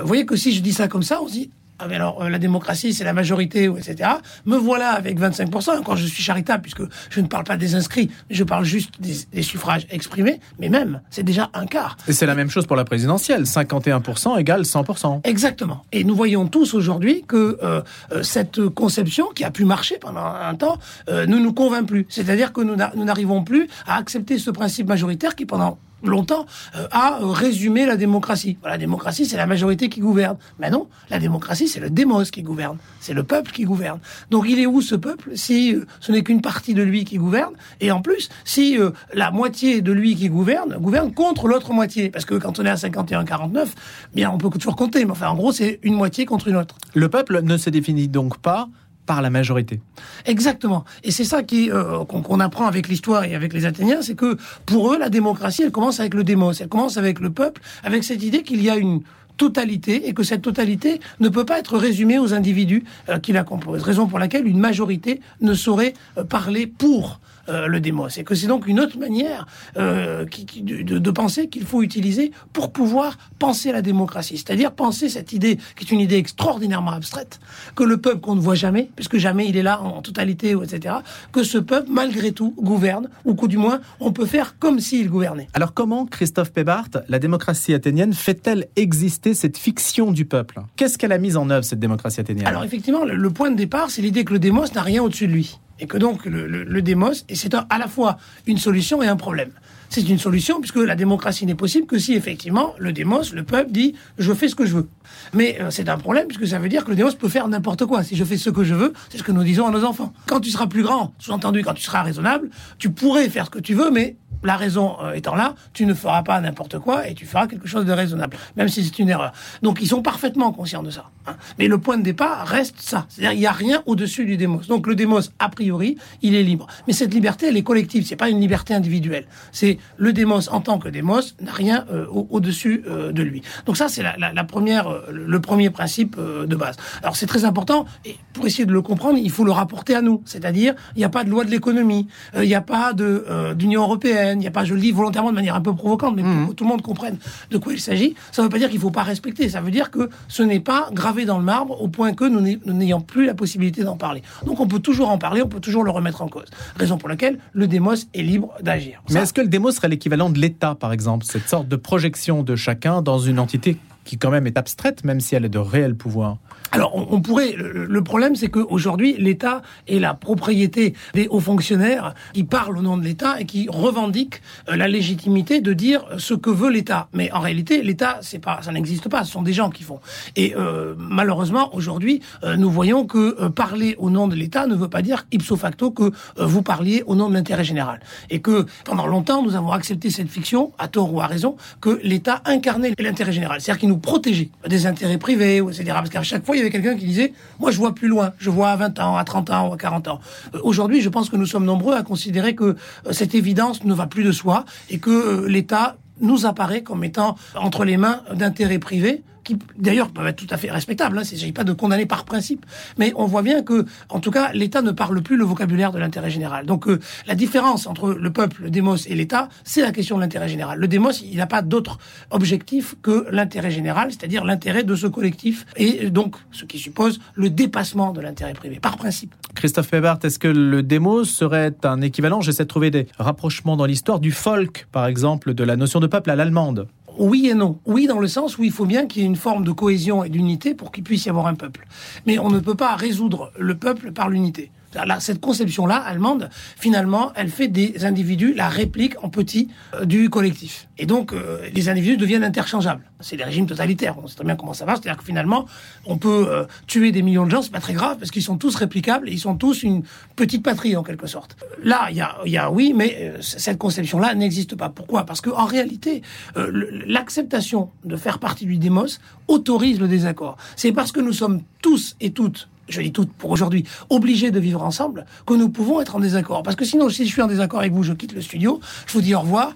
vous 0.00 0.06
voyez 0.06 0.26
que 0.26 0.36
si 0.36 0.52
je 0.52 0.60
dis 0.60 0.72
ça 0.72 0.88
comme 0.88 1.02
ça, 1.02 1.22
on 1.22 1.28
se 1.28 1.32
dit, 1.32 1.50
ah 1.78 1.86
mais 1.88 1.96
alors 1.96 2.22
euh, 2.22 2.28
la 2.28 2.38
démocratie 2.38 2.94
c'est 2.94 3.04
la 3.04 3.12
majorité 3.12 3.64
etc. 3.64 4.10
Me 4.46 4.56
voilà 4.56 4.90
avec 4.90 5.18
25% 5.18 5.82
quand 5.82 5.96
je 5.96 6.06
suis 6.06 6.22
charitable 6.22 6.62
puisque 6.62 6.82
je 7.10 7.20
ne 7.20 7.26
parle 7.26 7.44
pas 7.44 7.56
des 7.56 7.74
inscrits, 7.74 8.10
je 8.30 8.44
parle 8.44 8.64
juste 8.64 9.00
des, 9.00 9.42
suffrages 9.42 9.86
exprimés, 9.90 10.40
mais 10.58 10.68
même 10.68 11.00
c'est 11.10 11.22
déjà 11.22 11.50
un 11.54 11.66
quart. 11.66 11.96
Et 12.08 12.12
c'est 12.12 12.26
la 12.26 12.34
même 12.34 12.50
chose 12.50 12.66
pour 12.66 12.76
la 12.76 12.84
présidentielle, 12.84 13.42
51% 13.42 14.38
égale 14.38 14.62
100%. 14.62 15.20
Exactement. 15.24 15.84
Et 15.92 16.04
nous 16.04 16.14
voyons 16.14 16.46
tous 16.46 16.74
aujourd'hui 16.74 17.24
que 17.26 17.58
euh, 17.62 17.82
euh, 18.12 18.22
cette 18.22 18.68
conception 18.68 19.26
qui 19.34 19.44
a 19.44 19.50
pu 19.50 19.64
marcher 19.64 19.98
pendant 19.98 20.24
un 20.24 20.54
temps 20.54 20.78
ne 21.08 21.26
nous 21.26 21.52
convainc 21.52 21.86
plus. 21.86 22.06
C'est-à-dire 22.08 22.52
que 22.52 22.60
nous 22.60 23.04
n'arrivons 23.04 23.42
plus 23.42 23.68
à 23.86 23.96
accepter 23.96 24.38
ce 24.38 24.50
principe 24.50 24.88
majoritaire 24.88 25.34
qui 25.34 25.46
pendant 25.46 25.78
longtemps 26.04 26.46
euh, 26.76 26.86
à 26.90 27.18
résumer 27.20 27.86
la 27.86 27.96
démocratie. 27.96 28.58
La 28.64 28.78
démocratie, 28.78 29.26
c'est 29.26 29.36
la 29.36 29.46
majorité 29.46 29.88
qui 29.88 30.00
gouverne. 30.00 30.36
Mais 30.58 30.70
non, 30.70 30.88
la 31.10 31.18
démocratie, 31.18 31.68
c'est 31.68 31.80
le 31.80 31.90
démos 31.90 32.30
qui 32.30 32.42
gouverne. 32.42 32.78
C'est 33.00 33.14
le 33.14 33.22
peuple 33.22 33.52
qui 33.52 33.64
gouverne. 33.64 33.98
Donc 34.30 34.46
il 34.48 34.58
est 34.58 34.66
où 34.66 34.80
ce 34.80 34.94
peuple 34.94 35.32
si 35.34 35.74
euh, 35.74 35.86
ce 36.00 36.12
n'est 36.12 36.22
qu'une 36.22 36.40
partie 36.40 36.74
de 36.74 36.82
lui 36.82 37.04
qui 37.04 37.16
gouverne? 37.16 37.54
Et 37.80 37.90
en 37.90 38.00
plus, 38.00 38.28
si 38.44 38.78
euh, 38.78 38.90
la 39.12 39.30
moitié 39.30 39.82
de 39.82 39.92
lui 39.92 40.16
qui 40.16 40.28
gouverne, 40.28 40.76
gouverne 40.78 41.12
contre 41.12 41.48
l'autre 41.48 41.72
moitié. 41.72 42.10
Parce 42.10 42.24
que 42.24 42.34
quand 42.34 42.58
on 42.58 42.64
est 42.64 42.70
à 42.70 42.74
51-49, 42.74 43.66
bien 44.14 44.30
on 44.30 44.38
peut 44.38 44.50
toujours 44.50 44.76
compter. 44.76 45.04
Mais 45.04 45.12
enfin, 45.12 45.28
en 45.28 45.34
gros, 45.34 45.52
c'est 45.52 45.80
une 45.82 45.94
moitié 45.94 46.26
contre 46.26 46.48
une 46.48 46.56
autre. 46.56 46.76
Le 46.94 47.08
peuple 47.08 47.42
ne 47.42 47.56
se 47.56 47.70
définit 47.70 48.08
donc 48.08 48.38
pas 48.38 48.68
par 49.06 49.22
la 49.22 49.30
majorité. 49.30 49.80
Exactement. 50.26 50.84
Et 51.02 51.10
c'est 51.10 51.24
ça 51.24 51.42
qui 51.42 51.70
euh, 51.70 52.04
qu'on 52.04 52.40
apprend 52.40 52.66
avec 52.66 52.88
l'histoire 52.88 53.24
et 53.24 53.34
avec 53.34 53.52
les 53.52 53.66
Athéniens, 53.66 54.02
c'est 54.02 54.14
que 54.14 54.36
pour 54.66 54.92
eux, 54.92 54.98
la 54.98 55.08
démocratie, 55.08 55.62
elle 55.62 55.72
commence 55.72 56.00
avec 56.00 56.14
le 56.14 56.24
démos, 56.24 56.60
elle 56.60 56.68
commence 56.68 56.96
avec 56.96 57.20
le 57.20 57.30
peuple, 57.30 57.60
avec 57.82 58.04
cette 58.04 58.22
idée 58.22 58.42
qu'il 58.42 58.62
y 58.62 58.70
a 58.70 58.76
une 58.76 59.02
totalité 59.36 60.08
et 60.08 60.14
que 60.14 60.22
cette 60.22 60.42
totalité 60.42 61.00
ne 61.20 61.28
peut 61.28 61.44
pas 61.44 61.58
être 61.58 61.76
résumée 61.76 62.18
aux 62.18 62.34
individus 62.34 62.84
euh, 63.08 63.18
qui 63.18 63.32
la 63.32 63.44
composent. 63.44 63.82
Raison 63.82 64.06
pour 64.06 64.18
laquelle 64.18 64.46
une 64.46 64.60
majorité 64.60 65.20
ne 65.40 65.54
saurait 65.54 65.94
euh, 66.18 66.24
parler 66.24 66.66
pour 66.66 67.20
euh, 67.48 67.66
le 67.66 67.80
démos. 67.80 68.16
Et 68.18 68.24
que 68.24 68.34
c'est 68.34 68.46
donc 68.46 68.66
une 68.66 68.80
autre 68.80 68.98
manière 68.98 69.46
euh, 69.76 70.26
qui, 70.26 70.62
de, 70.62 70.98
de, 70.98 71.10
penser 71.10 71.48
qu'il 71.48 71.64
faut 71.64 71.82
utiliser 71.82 72.32
pour 72.52 72.72
pouvoir 72.72 73.18
penser 73.38 73.72
la 73.72 73.82
démocratie. 73.82 74.36
C'est-à-dire 74.36 74.72
penser 74.72 75.08
cette 75.08 75.32
idée, 75.32 75.58
qui 75.76 75.84
est 75.84 75.90
une 75.90 76.00
idée 76.00 76.16
extraordinairement 76.16 76.92
abstraite, 76.92 77.40
que 77.74 77.84
le 77.84 77.98
peuple 77.98 78.20
qu'on 78.20 78.34
ne 78.34 78.40
voit 78.40 78.54
jamais, 78.54 78.90
puisque 78.96 79.16
jamais 79.16 79.46
il 79.48 79.56
est 79.56 79.62
là 79.62 79.80
en 79.80 80.02
totalité, 80.02 80.52
etc., 80.52 80.96
que 81.32 81.42
ce 81.42 81.58
peuple, 81.58 81.88
malgré 81.90 82.32
tout, 82.32 82.54
gouverne, 82.58 83.08
ou 83.24 83.34
que 83.34 83.46
du 83.46 83.58
moins, 83.58 83.80
on 84.00 84.12
peut 84.12 84.26
faire 84.26 84.58
comme 84.58 84.80
s'il 84.80 85.08
gouvernait. 85.08 85.48
Alors 85.54 85.74
comment, 85.74 86.06
Christophe 86.06 86.52
Pébart, 86.52 86.88
la 87.08 87.18
démocratie 87.18 87.74
athénienne 87.74 88.12
fait-elle 88.12 88.66
exister 88.76 89.34
cette 89.34 89.58
fiction 89.58 90.12
du 90.12 90.24
peuple? 90.24 90.60
Qu'est-ce 90.76 90.98
qu'elle 90.98 91.12
a 91.12 91.18
mis 91.18 91.36
en 91.36 91.50
œuvre, 91.50 91.64
cette 91.64 91.80
démocratie 91.80 92.20
athénienne? 92.20 92.46
Alors 92.46 92.64
effectivement, 92.64 93.04
le, 93.04 93.14
le 93.14 93.30
point 93.30 93.50
de 93.50 93.56
départ, 93.56 93.90
c'est 93.90 94.02
l'idée 94.02 94.24
que 94.24 94.32
le 94.32 94.38
démos 94.38 94.74
n'a 94.74 94.82
rien 94.82 95.02
au-dessus 95.02 95.26
de 95.26 95.32
lui 95.32 95.58
et 95.80 95.86
que 95.86 95.98
donc 95.98 96.24
le, 96.24 96.46
le, 96.46 96.64
le 96.64 96.82
démos, 96.82 97.24
et 97.28 97.34
c'est 97.34 97.54
à 97.54 97.78
la 97.78 97.88
fois 97.88 98.18
une 98.46 98.58
solution 98.58 99.02
et 99.02 99.06
un 99.06 99.16
problème. 99.16 99.50
C'est 99.94 100.08
une 100.08 100.18
solution 100.18 100.60
puisque 100.60 100.76
la 100.76 100.96
démocratie 100.96 101.46
n'est 101.46 101.54
possible 101.54 101.86
que 101.86 101.98
si 101.98 102.14
effectivement 102.14 102.74
le 102.78 102.92
démos, 102.92 103.32
le 103.32 103.44
peuple 103.44 103.70
dit 103.70 103.94
je 104.18 104.32
fais 104.32 104.48
ce 104.48 104.56
que 104.56 104.66
je 104.66 104.74
veux. 104.74 104.88
Mais 105.34 105.60
euh, 105.60 105.70
c'est 105.70 105.88
un 105.88 105.98
problème 105.98 106.26
puisque 106.26 106.48
ça 106.48 106.58
veut 106.58 106.68
dire 106.68 106.84
que 106.84 106.90
le 106.90 106.96
démos 106.96 107.14
peut 107.14 107.28
faire 107.28 107.46
n'importe 107.46 107.86
quoi. 107.86 108.02
Si 108.02 108.16
je 108.16 108.24
fais 108.24 108.36
ce 108.36 108.50
que 108.50 108.64
je 108.64 108.74
veux, 108.74 108.92
c'est 109.08 109.18
ce 109.18 109.22
que 109.22 109.30
nous 109.30 109.44
disons 109.44 109.66
à 109.66 109.70
nos 109.70 109.84
enfants. 109.84 110.12
Quand 110.26 110.40
tu 110.40 110.50
seras 110.50 110.66
plus 110.66 110.82
grand, 110.82 111.14
sous-entendu 111.18 111.62
quand 111.62 111.74
tu 111.74 111.82
seras 111.82 112.02
raisonnable, 112.02 112.50
tu 112.78 112.90
pourrais 112.90 113.28
faire 113.28 113.46
ce 113.46 113.50
que 113.50 113.60
tu 113.60 113.74
veux, 113.74 113.90
mais 113.92 114.16
la 114.44 114.56
raison 114.56 114.96
euh, 115.02 115.12
étant 115.14 115.34
là, 115.34 115.54
tu 115.72 115.86
ne 115.86 115.94
feras 115.94 116.22
pas 116.22 116.40
n'importe 116.40 116.78
quoi 116.78 117.08
et 117.08 117.14
tu 117.14 117.26
feras 117.26 117.46
quelque 117.46 117.66
chose 117.66 117.84
de 117.84 117.92
raisonnable, 117.92 118.36
même 118.56 118.68
si 118.68 118.84
c'est 118.84 118.98
une 118.98 119.08
erreur. 119.08 119.32
Donc 119.62 119.78
ils 119.80 119.88
sont 119.88 120.02
parfaitement 120.02 120.52
conscients 120.52 120.82
de 120.82 120.90
ça. 120.90 121.10
Hein. 121.26 121.36
Mais 121.58 121.66
le 121.66 121.78
point 121.78 121.96
de 121.96 122.02
départ 122.02 122.46
reste 122.46 122.80
ça. 122.80 123.06
C'est-à-dire 123.08 123.32
il 123.32 123.40
n'y 123.40 123.46
a 123.46 123.52
rien 123.52 123.82
au-dessus 123.86 124.26
du 124.26 124.36
démos. 124.36 124.66
Donc 124.68 124.86
le 124.86 124.94
démos, 124.94 125.32
a 125.38 125.48
priori, 125.48 125.96
il 126.22 126.34
est 126.34 126.42
libre. 126.42 126.66
Mais 126.86 126.92
cette 126.92 127.14
liberté, 127.14 127.46
elle 127.48 127.56
est 127.56 127.62
collective. 127.62 128.04
C'est 128.06 128.16
pas 128.16 128.28
une 128.28 128.40
liberté 128.40 128.74
individuelle. 128.74 129.26
C'est 129.52 129.78
le 129.96 130.12
démos 130.12 130.48
en 130.48 130.60
tant 130.60 130.78
que 130.78 130.88
démos 130.88 131.36
n'a 131.40 131.52
rien 131.52 131.86
euh, 131.90 132.06
au-dessus 132.08 132.84
euh, 132.86 133.12
de 133.12 133.22
lui. 133.22 133.42
Donc 133.66 133.76
ça, 133.76 133.88
c'est 133.88 134.02
la, 134.02 134.44
première, 134.44 134.88
le 135.10 135.40
premier 135.40 135.70
principe 135.70 136.16
de 136.18 136.56
base. 136.56 136.76
Alors 137.02 137.16
c'est 137.16 137.26
très 137.26 137.44
important. 137.44 137.86
Et 138.04 138.16
pour 138.32 138.46
essayer 138.46 138.66
de 138.66 138.72
le 138.72 138.82
comprendre, 138.82 139.18
il 139.18 139.30
faut 139.30 139.44
le 139.44 139.52
rapporter 139.52 139.94
à 139.94 140.02
nous. 140.02 140.22
C'est-à-dire, 140.26 140.74
il 140.94 140.98
n'y 140.98 141.04
a 141.04 141.08
pas 141.08 141.24
de 141.24 141.30
loi 141.30 141.44
de 141.44 141.50
l'économie. 141.50 142.08
Il 142.34 142.42
n'y 142.42 142.54
a 142.54 142.60
pas 142.60 142.92
d'Union 142.92 143.82
européenne 143.82 144.33
il 144.34 144.40
n'y 144.40 144.46
a 144.46 144.50
pas, 144.50 144.64
je 144.64 144.74
le 144.74 144.80
dis 144.80 144.92
volontairement 144.92 145.30
de 145.30 145.34
manière 145.34 145.54
un 145.54 145.60
peu 145.60 145.74
provocante, 145.74 146.14
mais 146.16 146.22
pour 146.22 146.30
mmh. 146.30 146.48
que 146.48 146.52
tout 146.52 146.64
le 146.64 146.70
monde 146.70 146.82
comprenne 146.82 147.16
de 147.50 147.58
quoi 147.58 147.72
il 147.72 147.80
s'agit, 147.80 148.14
ça 148.32 148.42
ne 148.42 148.46
veut 148.46 148.50
pas 148.50 148.58
dire 148.58 148.68
qu'il 148.68 148.78
ne 148.78 148.82
faut 148.82 148.90
pas 148.90 149.02
respecter. 149.02 149.48
Ça 149.48 149.60
veut 149.60 149.70
dire 149.70 149.90
que 149.90 150.10
ce 150.28 150.42
n'est 150.42 150.60
pas 150.60 150.88
gravé 150.92 151.24
dans 151.24 151.38
le 151.38 151.44
marbre 151.44 151.80
au 151.80 151.88
point 151.88 152.12
que 152.12 152.24
nous 152.24 152.40
n'ayons 152.40 153.00
plus 153.00 153.26
la 153.26 153.34
possibilité 153.34 153.84
d'en 153.84 153.96
parler. 153.96 154.22
Donc 154.46 154.60
on 154.60 154.66
peut 154.66 154.80
toujours 154.80 155.10
en 155.10 155.18
parler, 155.18 155.42
on 155.42 155.48
peut 155.48 155.60
toujours 155.60 155.84
le 155.84 155.90
remettre 155.90 156.22
en 156.22 156.28
cause. 156.28 156.46
Raison 156.76 156.98
pour 156.98 157.08
laquelle 157.08 157.38
le 157.52 157.66
démos 157.66 158.06
est 158.14 158.22
libre 158.22 158.54
d'agir. 158.62 159.02
Mais 159.10 159.20
est-ce 159.20 159.32
que 159.32 159.40
le 159.40 159.48
démos 159.48 159.76
serait 159.76 159.88
l'équivalent 159.88 160.30
de 160.30 160.38
l'État, 160.38 160.74
par 160.74 160.92
exemple? 160.92 161.24
Cette 161.24 161.48
sorte 161.48 161.68
de 161.68 161.76
projection 161.76 162.42
de 162.42 162.56
chacun 162.56 163.02
dans 163.02 163.18
une 163.18 163.38
entité 163.38 163.78
qui 164.04 164.18
quand 164.18 164.30
même 164.30 164.46
est 164.46 164.58
abstraite, 164.58 165.04
même 165.04 165.20
si 165.20 165.34
elle 165.34 165.44
est 165.44 165.50
de 165.50 165.58
réel 165.58 165.96
pouvoir 165.96 166.38
alors, 166.74 167.06
on, 167.12 167.20
pourrait. 167.20 167.54
Le, 167.56 168.02
problème, 168.02 168.34
c'est 168.34 168.48
qu'aujourd'hui, 168.48 169.14
l'État 169.16 169.62
est 169.86 170.00
la 170.00 170.12
propriété 170.12 170.94
des 171.14 171.28
hauts 171.28 171.38
fonctionnaires 171.38 172.14
qui 172.32 172.42
parlent 172.42 172.76
au 172.76 172.82
nom 172.82 172.96
de 172.96 173.04
l'État 173.04 173.40
et 173.40 173.44
qui 173.44 173.68
revendiquent 173.70 174.42
euh, 174.68 174.74
la 174.74 174.88
légitimité 174.88 175.60
de 175.60 175.72
dire 175.72 176.04
ce 176.18 176.34
que 176.34 176.50
veut 176.50 176.70
l'État. 176.70 177.06
Mais 177.12 177.30
en 177.30 177.38
réalité, 177.38 177.80
l'État, 177.80 178.18
c'est 178.22 178.40
pas, 178.40 178.60
ça 178.60 178.72
n'existe 178.72 179.08
pas. 179.08 179.22
Ce 179.22 179.30
sont 179.30 179.42
des 179.42 179.52
gens 179.52 179.70
qui 179.70 179.84
font. 179.84 180.00
Et 180.34 180.52
euh, 180.56 180.94
malheureusement, 180.98 181.72
aujourd'hui, 181.76 182.20
euh, 182.42 182.56
nous 182.56 182.72
voyons 182.72 183.06
que 183.06 183.40
euh, 183.40 183.50
parler 183.50 183.94
au 184.00 184.10
nom 184.10 184.26
de 184.26 184.34
l'État 184.34 184.66
ne 184.66 184.74
veut 184.74 184.88
pas 184.88 185.02
dire 185.02 185.26
ipso 185.30 185.54
facto 185.54 185.92
que 185.92 186.10
vous 186.36 186.62
parliez 186.62 187.04
au 187.06 187.14
nom 187.14 187.28
de 187.28 187.34
l'intérêt 187.34 187.62
général. 187.62 188.00
Et 188.30 188.40
que 188.40 188.66
pendant 188.84 189.06
longtemps, 189.06 189.44
nous 189.44 189.54
avons 189.54 189.70
accepté 189.70 190.10
cette 190.10 190.28
fiction, 190.28 190.72
à 190.78 190.88
tort 190.88 191.14
ou 191.14 191.20
à 191.20 191.28
raison, 191.28 191.56
que 191.80 192.00
l'État 192.02 192.42
incarnait 192.46 192.94
l'intérêt 192.98 193.32
général, 193.32 193.60
c'est-à-dire 193.60 193.78
qu'il 193.78 193.90
nous 193.90 193.98
protégeait 193.98 194.50
des 194.66 194.86
intérêts 194.86 195.18
privés, 195.18 195.58
etc. 195.58 195.84
Parce 195.86 196.10
qu'à 196.10 196.24
chaque 196.24 196.44
fois, 196.44 196.56
il 196.56 196.62
y 196.62 196.63
avait 196.64 196.72
quelqu'un 196.72 196.96
qui 196.96 197.06
disait 197.06 197.32
moi 197.60 197.70
je 197.70 197.78
vois 197.78 197.94
plus 197.94 198.08
loin, 198.08 198.32
je 198.38 198.50
vois 198.50 198.70
à 198.70 198.76
20 198.76 198.98
ans, 199.00 199.16
à 199.16 199.24
30 199.24 199.50
ans, 199.50 199.72
à 199.72 199.76
40 199.76 200.08
ans. 200.08 200.20
Euh, 200.54 200.60
Aujourd'hui, 200.62 201.00
je 201.00 201.08
pense 201.08 201.28
que 201.28 201.36
nous 201.36 201.46
sommes 201.46 201.64
nombreux 201.64 201.94
à 201.94 202.02
considérer 202.02 202.54
que 202.54 202.64
euh, 202.64 203.12
cette 203.12 203.34
évidence 203.34 203.84
ne 203.84 203.94
va 203.94 204.06
plus 204.06 204.24
de 204.24 204.32
soi 204.32 204.64
et 204.90 204.98
que 204.98 205.10
euh, 205.10 205.48
l'État 205.48 205.96
nous 206.20 206.46
apparaît 206.46 206.82
comme 206.82 207.04
étant 207.04 207.36
entre 207.56 207.84
les 207.84 207.96
mains 207.96 208.22
d'intérêts 208.32 208.78
privés 208.78 209.22
qui 209.44 209.58
d'ailleurs 209.78 210.10
peuvent 210.10 210.26
être 210.26 210.36
tout 210.36 210.46
à 210.50 210.56
fait 210.56 210.70
respectables. 210.70 211.16
Hein, 211.18 211.22
il 211.24 211.34
ne 211.34 211.38
s'agit 211.38 211.52
pas 211.52 211.64
de 211.64 211.72
condamner 211.72 212.06
par 212.06 212.24
principe, 212.24 212.66
mais 212.98 213.12
on 213.16 213.26
voit 213.26 213.42
bien 213.42 213.62
que, 213.62 213.84
en 214.08 214.20
tout 214.20 214.30
cas, 214.30 214.52
l'État 214.52 214.82
ne 214.82 214.90
parle 214.90 215.22
plus 215.22 215.36
le 215.36 215.44
vocabulaire 215.44 215.92
de 215.92 215.98
l'intérêt 215.98 216.30
général. 216.30 216.66
Donc 216.66 216.88
euh, 216.88 216.98
la 217.26 217.34
différence 217.34 217.86
entre 217.86 218.12
le 218.12 218.32
peuple, 218.32 218.62
le 218.62 218.70
démos 218.70 219.06
et 219.06 219.14
l'État, 219.14 219.48
c'est 219.62 219.82
la 219.82 219.92
question 219.92 220.16
de 220.16 220.22
l'intérêt 220.22 220.48
général. 220.48 220.78
Le 220.78 220.88
démos, 220.88 221.22
il 221.22 221.36
n'a 221.36 221.46
pas 221.46 221.62
d'autre 221.62 221.98
objectif 222.30 222.94
que 223.02 223.26
l'intérêt 223.30 223.70
général, 223.70 224.10
c'est-à-dire 224.10 224.44
l'intérêt 224.44 224.82
de 224.82 224.94
ce 224.94 225.06
collectif, 225.06 225.66
et 225.76 226.10
donc 226.10 226.36
ce 226.50 226.64
qui 226.64 226.78
suppose 226.78 227.20
le 227.34 227.50
dépassement 227.50 228.12
de 228.12 228.20
l'intérêt 228.20 228.54
privé, 228.54 228.78
par 228.80 228.96
principe. 228.96 229.34
Christophe 229.54 229.92
Hebert, 229.92 230.18
est-ce 230.24 230.38
que 230.38 230.48
le 230.48 230.82
démos 230.82 231.30
serait 231.30 231.74
un 231.84 232.00
équivalent, 232.00 232.40
j'essaie 232.40 232.64
de 232.64 232.68
trouver 232.68 232.90
des 232.90 233.06
rapprochements 233.18 233.76
dans 233.76 233.86
l'histoire, 233.86 234.20
du 234.20 234.32
folk, 234.32 234.86
par 234.90 235.06
exemple, 235.06 235.54
de 235.54 235.64
la 235.64 235.76
notion 235.76 236.00
de 236.00 236.06
peuple 236.06 236.30
à 236.30 236.36
l'allemande 236.36 236.88
oui 237.18 237.48
et 237.48 237.54
non. 237.54 237.78
Oui, 237.86 238.06
dans 238.06 238.20
le 238.20 238.28
sens 238.28 238.58
où 238.58 238.64
il 238.64 238.72
faut 238.72 238.86
bien 238.86 239.06
qu'il 239.06 239.22
y 239.22 239.24
ait 239.24 239.28
une 239.28 239.36
forme 239.36 239.64
de 239.64 239.72
cohésion 239.72 240.24
et 240.24 240.28
d'unité 240.28 240.74
pour 240.74 240.92
qu'il 240.92 241.04
puisse 241.04 241.26
y 241.26 241.30
avoir 241.30 241.46
un 241.46 241.54
peuple. 241.54 241.86
Mais 242.26 242.38
on 242.38 242.50
ne 242.50 242.60
peut 242.60 242.74
pas 242.74 242.96
résoudre 242.96 243.52
le 243.58 243.74
peuple 243.74 244.12
par 244.12 244.28
l'unité. 244.28 244.70
Cette 245.18 245.40
conception-là, 245.40 245.96
allemande, 245.96 246.50
finalement, 246.76 247.32
elle 247.34 247.48
fait 247.48 247.68
des 247.68 248.04
individus 248.04 248.54
la 248.54 248.68
réplique 248.68 249.22
en 249.24 249.28
petit 249.28 249.68
euh, 249.94 250.04
du 250.04 250.30
collectif. 250.30 250.88
Et 250.98 251.06
donc, 251.06 251.32
euh, 251.32 251.68
les 251.74 251.88
individus 251.88 252.16
deviennent 252.16 252.44
interchangeables. 252.44 253.02
C'est 253.24 253.36
des 253.36 253.44
régimes 253.44 253.66
totalitaires. 253.66 254.16
On 254.22 254.26
sait 254.26 254.36
très 254.36 254.44
bien 254.44 254.56
comment 254.56 254.74
ça 254.74 254.84
va. 254.84 254.94
C'est-à-dire 254.94 255.16
que 255.16 255.24
finalement, 255.24 255.66
on 256.06 256.18
peut 256.18 256.46
euh, 256.48 256.64
tuer 256.86 257.10
des 257.10 257.22
millions 257.22 257.46
de 257.46 257.50
gens, 257.50 257.62
c'est 257.62 257.72
pas 257.72 257.80
très 257.80 257.94
grave, 257.94 258.18
parce 258.18 258.30
qu'ils 258.30 258.42
sont 258.42 258.58
tous 258.58 258.74
réplicables 258.76 259.28
et 259.28 259.32
ils 259.32 259.40
sont 259.40 259.56
tous 259.56 259.82
une 259.82 260.02
petite 260.36 260.62
patrie, 260.62 260.96
en 260.96 261.02
quelque 261.02 261.26
sorte. 261.26 261.56
Là, 261.82 262.08
il 262.10 262.16
y 262.16 262.20
a, 262.20 262.36
y 262.44 262.56
a 262.56 262.70
oui, 262.70 262.92
mais 262.94 263.16
euh, 263.20 263.40
cette 263.40 263.78
conception-là 263.78 264.34
n'existe 264.34 264.76
pas. 264.76 264.90
Pourquoi? 264.90 265.24
Parce 265.24 265.40
qu'en 265.40 265.64
réalité, 265.64 266.22
euh, 266.56 267.02
l'acceptation 267.06 267.90
de 268.04 268.16
faire 268.16 268.38
partie 268.38 268.66
du 268.66 268.78
démos 268.78 269.20
autorise 269.48 269.98
le 269.98 270.08
désaccord. 270.08 270.56
C'est 270.76 270.92
parce 270.92 271.12
que 271.12 271.20
nous 271.20 271.32
sommes 271.32 271.62
tous 271.82 272.16
et 272.20 272.32
toutes 272.32 272.68
je 272.88 273.00
dis 273.00 273.12
toutes 273.12 273.32
pour 273.32 273.50
aujourd'hui, 273.50 273.84
obligés 274.10 274.50
de 274.50 274.60
vivre 274.60 274.82
ensemble, 274.82 275.24
que 275.46 275.54
nous 275.54 275.68
pouvons 275.68 276.00
être 276.00 276.16
en 276.16 276.20
désaccord. 276.20 276.62
Parce 276.62 276.76
que 276.76 276.84
sinon, 276.84 277.08
si 277.08 277.26
je 277.26 277.32
suis 277.32 277.42
en 277.42 277.46
désaccord 277.46 277.80
avec 277.80 277.92
vous, 277.92 278.02
je 278.02 278.12
quitte 278.12 278.32
le 278.32 278.40
studio, 278.40 278.80
je 279.06 279.12
vous 279.12 279.20
dis 279.20 279.34
au 279.34 279.40
revoir, 279.40 279.74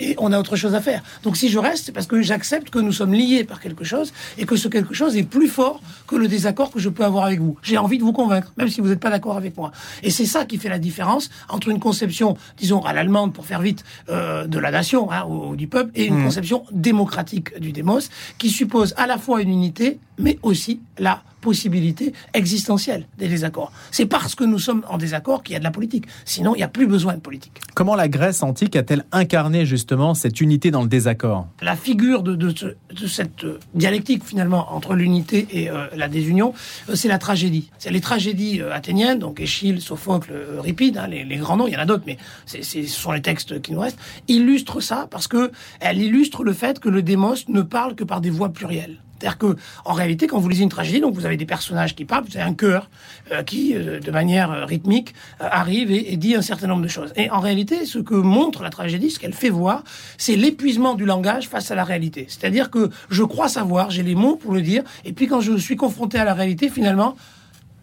et 0.00 0.14
on 0.18 0.32
a 0.32 0.38
autre 0.38 0.56
chose 0.56 0.74
à 0.74 0.80
faire. 0.80 1.02
Donc 1.22 1.36
si 1.36 1.48
je 1.48 1.58
reste, 1.58 1.86
c'est 1.86 1.92
parce 1.92 2.06
que 2.06 2.20
j'accepte 2.22 2.70
que 2.70 2.78
nous 2.78 2.92
sommes 2.92 3.12
liés 3.12 3.44
par 3.44 3.60
quelque 3.60 3.84
chose 3.84 4.12
et 4.36 4.44
que 4.44 4.56
ce 4.56 4.68
quelque 4.68 4.94
chose 4.94 5.16
est 5.16 5.22
plus 5.22 5.48
fort 5.48 5.80
que 6.06 6.16
le 6.16 6.28
désaccord 6.28 6.70
que 6.70 6.78
je 6.78 6.88
peux 6.88 7.04
avoir 7.04 7.24
avec 7.24 7.40
vous. 7.40 7.56
J'ai 7.62 7.78
envie 7.78 7.98
de 7.98 8.02
vous 8.02 8.12
convaincre, 8.12 8.52
même 8.56 8.68
si 8.68 8.80
vous 8.80 8.88
n'êtes 8.88 9.00
pas 9.00 9.10
d'accord 9.10 9.36
avec 9.36 9.56
moi. 9.56 9.72
Et 10.02 10.10
c'est 10.10 10.26
ça 10.26 10.44
qui 10.44 10.58
fait 10.58 10.68
la 10.68 10.78
différence 10.78 11.30
entre 11.48 11.68
une 11.68 11.80
conception, 11.80 12.36
disons 12.56 12.80
à 12.84 12.92
l'allemande 12.92 13.32
pour 13.32 13.46
faire 13.46 13.60
vite, 13.60 13.84
euh, 14.08 14.46
de 14.46 14.58
la 14.58 14.70
nation 14.70 15.10
hein, 15.10 15.24
ou, 15.28 15.50
ou, 15.50 15.56
du 15.56 15.68
peuple, 15.68 15.90
et 15.94 16.06
une 16.06 16.18
mmh. 16.18 16.24
conception 16.24 16.64
démocratique 16.72 17.58
du 17.60 17.72
démos 17.72 18.10
qui 18.38 18.50
suppose 18.50 18.94
à 18.96 19.06
la 19.06 19.18
fois 19.18 19.42
une 19.42 19.50
unité, 19.50 19.98
mais 20.18 20.38
aussi 20.42 20.80
la 20.98 21.22
possibilité 21.40 22.12
existentielle 22.34 23.06
des 23.16 23.28
désaccords. 23.28 23.72
C'est 23.90 24.06
parce 24.06 24.34
que 24.34 24.44
nous 24.44 24.58
sommes 24.58 24.84
en 24.88 24.98
désaccord 24.98 25.42
qu'il 25.42 25.52
y 25.52 25.56
a 25.56 25.58
de 25.60 25.64
la 25.64 25.70
politique. 25.70 26.06
Sinon, 26.24 26.54
il 26.54 26.58
n'y 26.58 26.64
a 26.64 26.68
plus 26.68 26.86
besoin 26.86 27.14
de 27.14 27.20
politique. 27.20 27.60
Comment 27.74 27.94
la 27.94 28.08
Grèce 28.08 28.42
antique 28.42 28.76
a-t-elle 28.76 29.04
incarné 29.12 29.64
justement 29.64 30.14
cette 30.14 30.40
unité 30.40 30.70
dans 30.70 30.82
le 30.82 30.88
désaccord? 30.88 31.46
La 31.62 31.76
figure 31.76 32.22
de, 32.22 32.34
de, 32.34 32.52
de 32.52 33.06
cette 33.06 33.46
dialectique 33.74 34.24
finalement 34.24 34.72
entre 34.72 34.94
l'unité 34.94 35.46
et 35.52 35.70
euh, 35.70 35.86
la 35.96 36.08
désunion, 36.08 36.54
euh, 36.88 36.96
c'est 36.96 37.08
la 37.08 37.18
tragédie. 37.18 37.70
C'est 37.78 37.90
les 37.90 38.00
tragédies 38.00 38.60
euh, 38.60 38.74
athéniennes, 38.74 39.20
donc 39.20 39.40
Échille, 39.40 39.80
Sophocle, 39.80 40.32
Euripide, 40.56 40.98
hein, 40.98 41.06
les, 41.06 41.24
les, 41.24 41.36
grands 41.36 41.56
noms, 41.56 41.68
il 41.68 41.74
y 41.74 41.76
en 41.76 41.80
a 41.80 41.86
d'autres, 41.86 42.04
mais 42.06 42.18
ce 42.46 42.82
sont 42.86 43.12
les 43.12 43.22
textes 43.22 43.60
qui 43.62 43.72
nous 43.72 43.80
restent, 43.80 43.98
illustrent 44.26 44.80
ça 44.80 45.06
parce 45.10 45.28
que 45.28 45.52
elle 45.80 46.02
illustre 46.02 46.42
le 46.42 46.52
fait 46.52 46.80
que 46.80 46.88
le 46.88 47.02
démos 47.02 47.48
ne 47.48 47.62
parle 47.62 47.94
que 47.94 48.04
par 48.04 48.20
des 48.20 48.30
voix 48.30 48.48
plurielles. 48.48 48.98
C'est-à-dire 49.18 49.38
que, 49.38 49.56
en 49.84 49.92
réalité, 49.92 50.26
quand 50.26 50.38
vous 50.38 50.48
lisez 50.48 50.62
une 50.62 50.68
tragédie, 50.68 51.00
donc 51.00 51.14
vous 51.14 51.26
avez 51.26 51.36
des 51.36 51.46
personnages 51.46 51.94
qui 51.96 52.04
parlent, 52.04 52.24
vous 52.24 52.36
avez 52.36 52.46
un 52.46 52.54
chœur 52.54 52.88
euh, 53.32 53.42
qui, 53.42 53.74
euh, 53.74 54.00
de 54.00 54.10
manière 54.10 54.50
euh, 54.50 54.64
rythmique, 54.64 55.14
arrive 55.40 55.90
et, 55.90 56.12
et, 56.12 56.16
dit 56.16 56.34
un 56.34 56.42
certain 56.42 56.66
nombre 56.68 56.82
de 56.82 56.88
choses. 56.88 57.12
Et 57.16 57.30
en 57.30 57.40
réalité, 57.40 57.84
ce 57.84 57.98
que 57.98 58.14
montre 58.14 58.62
la 58.62 58.70
tragédie, 58.70 59.10
ce 59.10 59.18
qu'elle 59.18 59.32
fait 59.32 59.50
voir, 59.50 59.82
c'est 60.18 60.36
l'épuisement 60.36 60.94
du 60.94 61.04
langage 61.04 61.48
face 61.48 61.70
à 61.70 61.74
la 61.74 61.84
réalité. 61.84 62.26
C'est-à-dire 62.28 62.70
que 62.70 62.90
je 63.10 63.22
crois 63.22 63.48
savoir, 63.48 63.90
j'ai 63.90 64.02
les 64.02 64.14
mots 64.14 64.36
pour 64.36 64.52
le 64.52 64.62
dire, 64.62 64.82
et 65.04 65.12
puis 65.12 65.26
quand 65.26 65.40
je 65.40 65.56
suis 65.56 65.76
confronté 65.76 66.18
à 66.18 66.24
la 66.24 66.34
réalité, 66.34 66.68
finalement, 66.68 67.16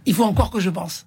il 0.06 0.14
faut 0.14 0.24
encore 0.24 0.52
que 0.52 0.60
je 0.60 0.70
pense. 0.70 1.06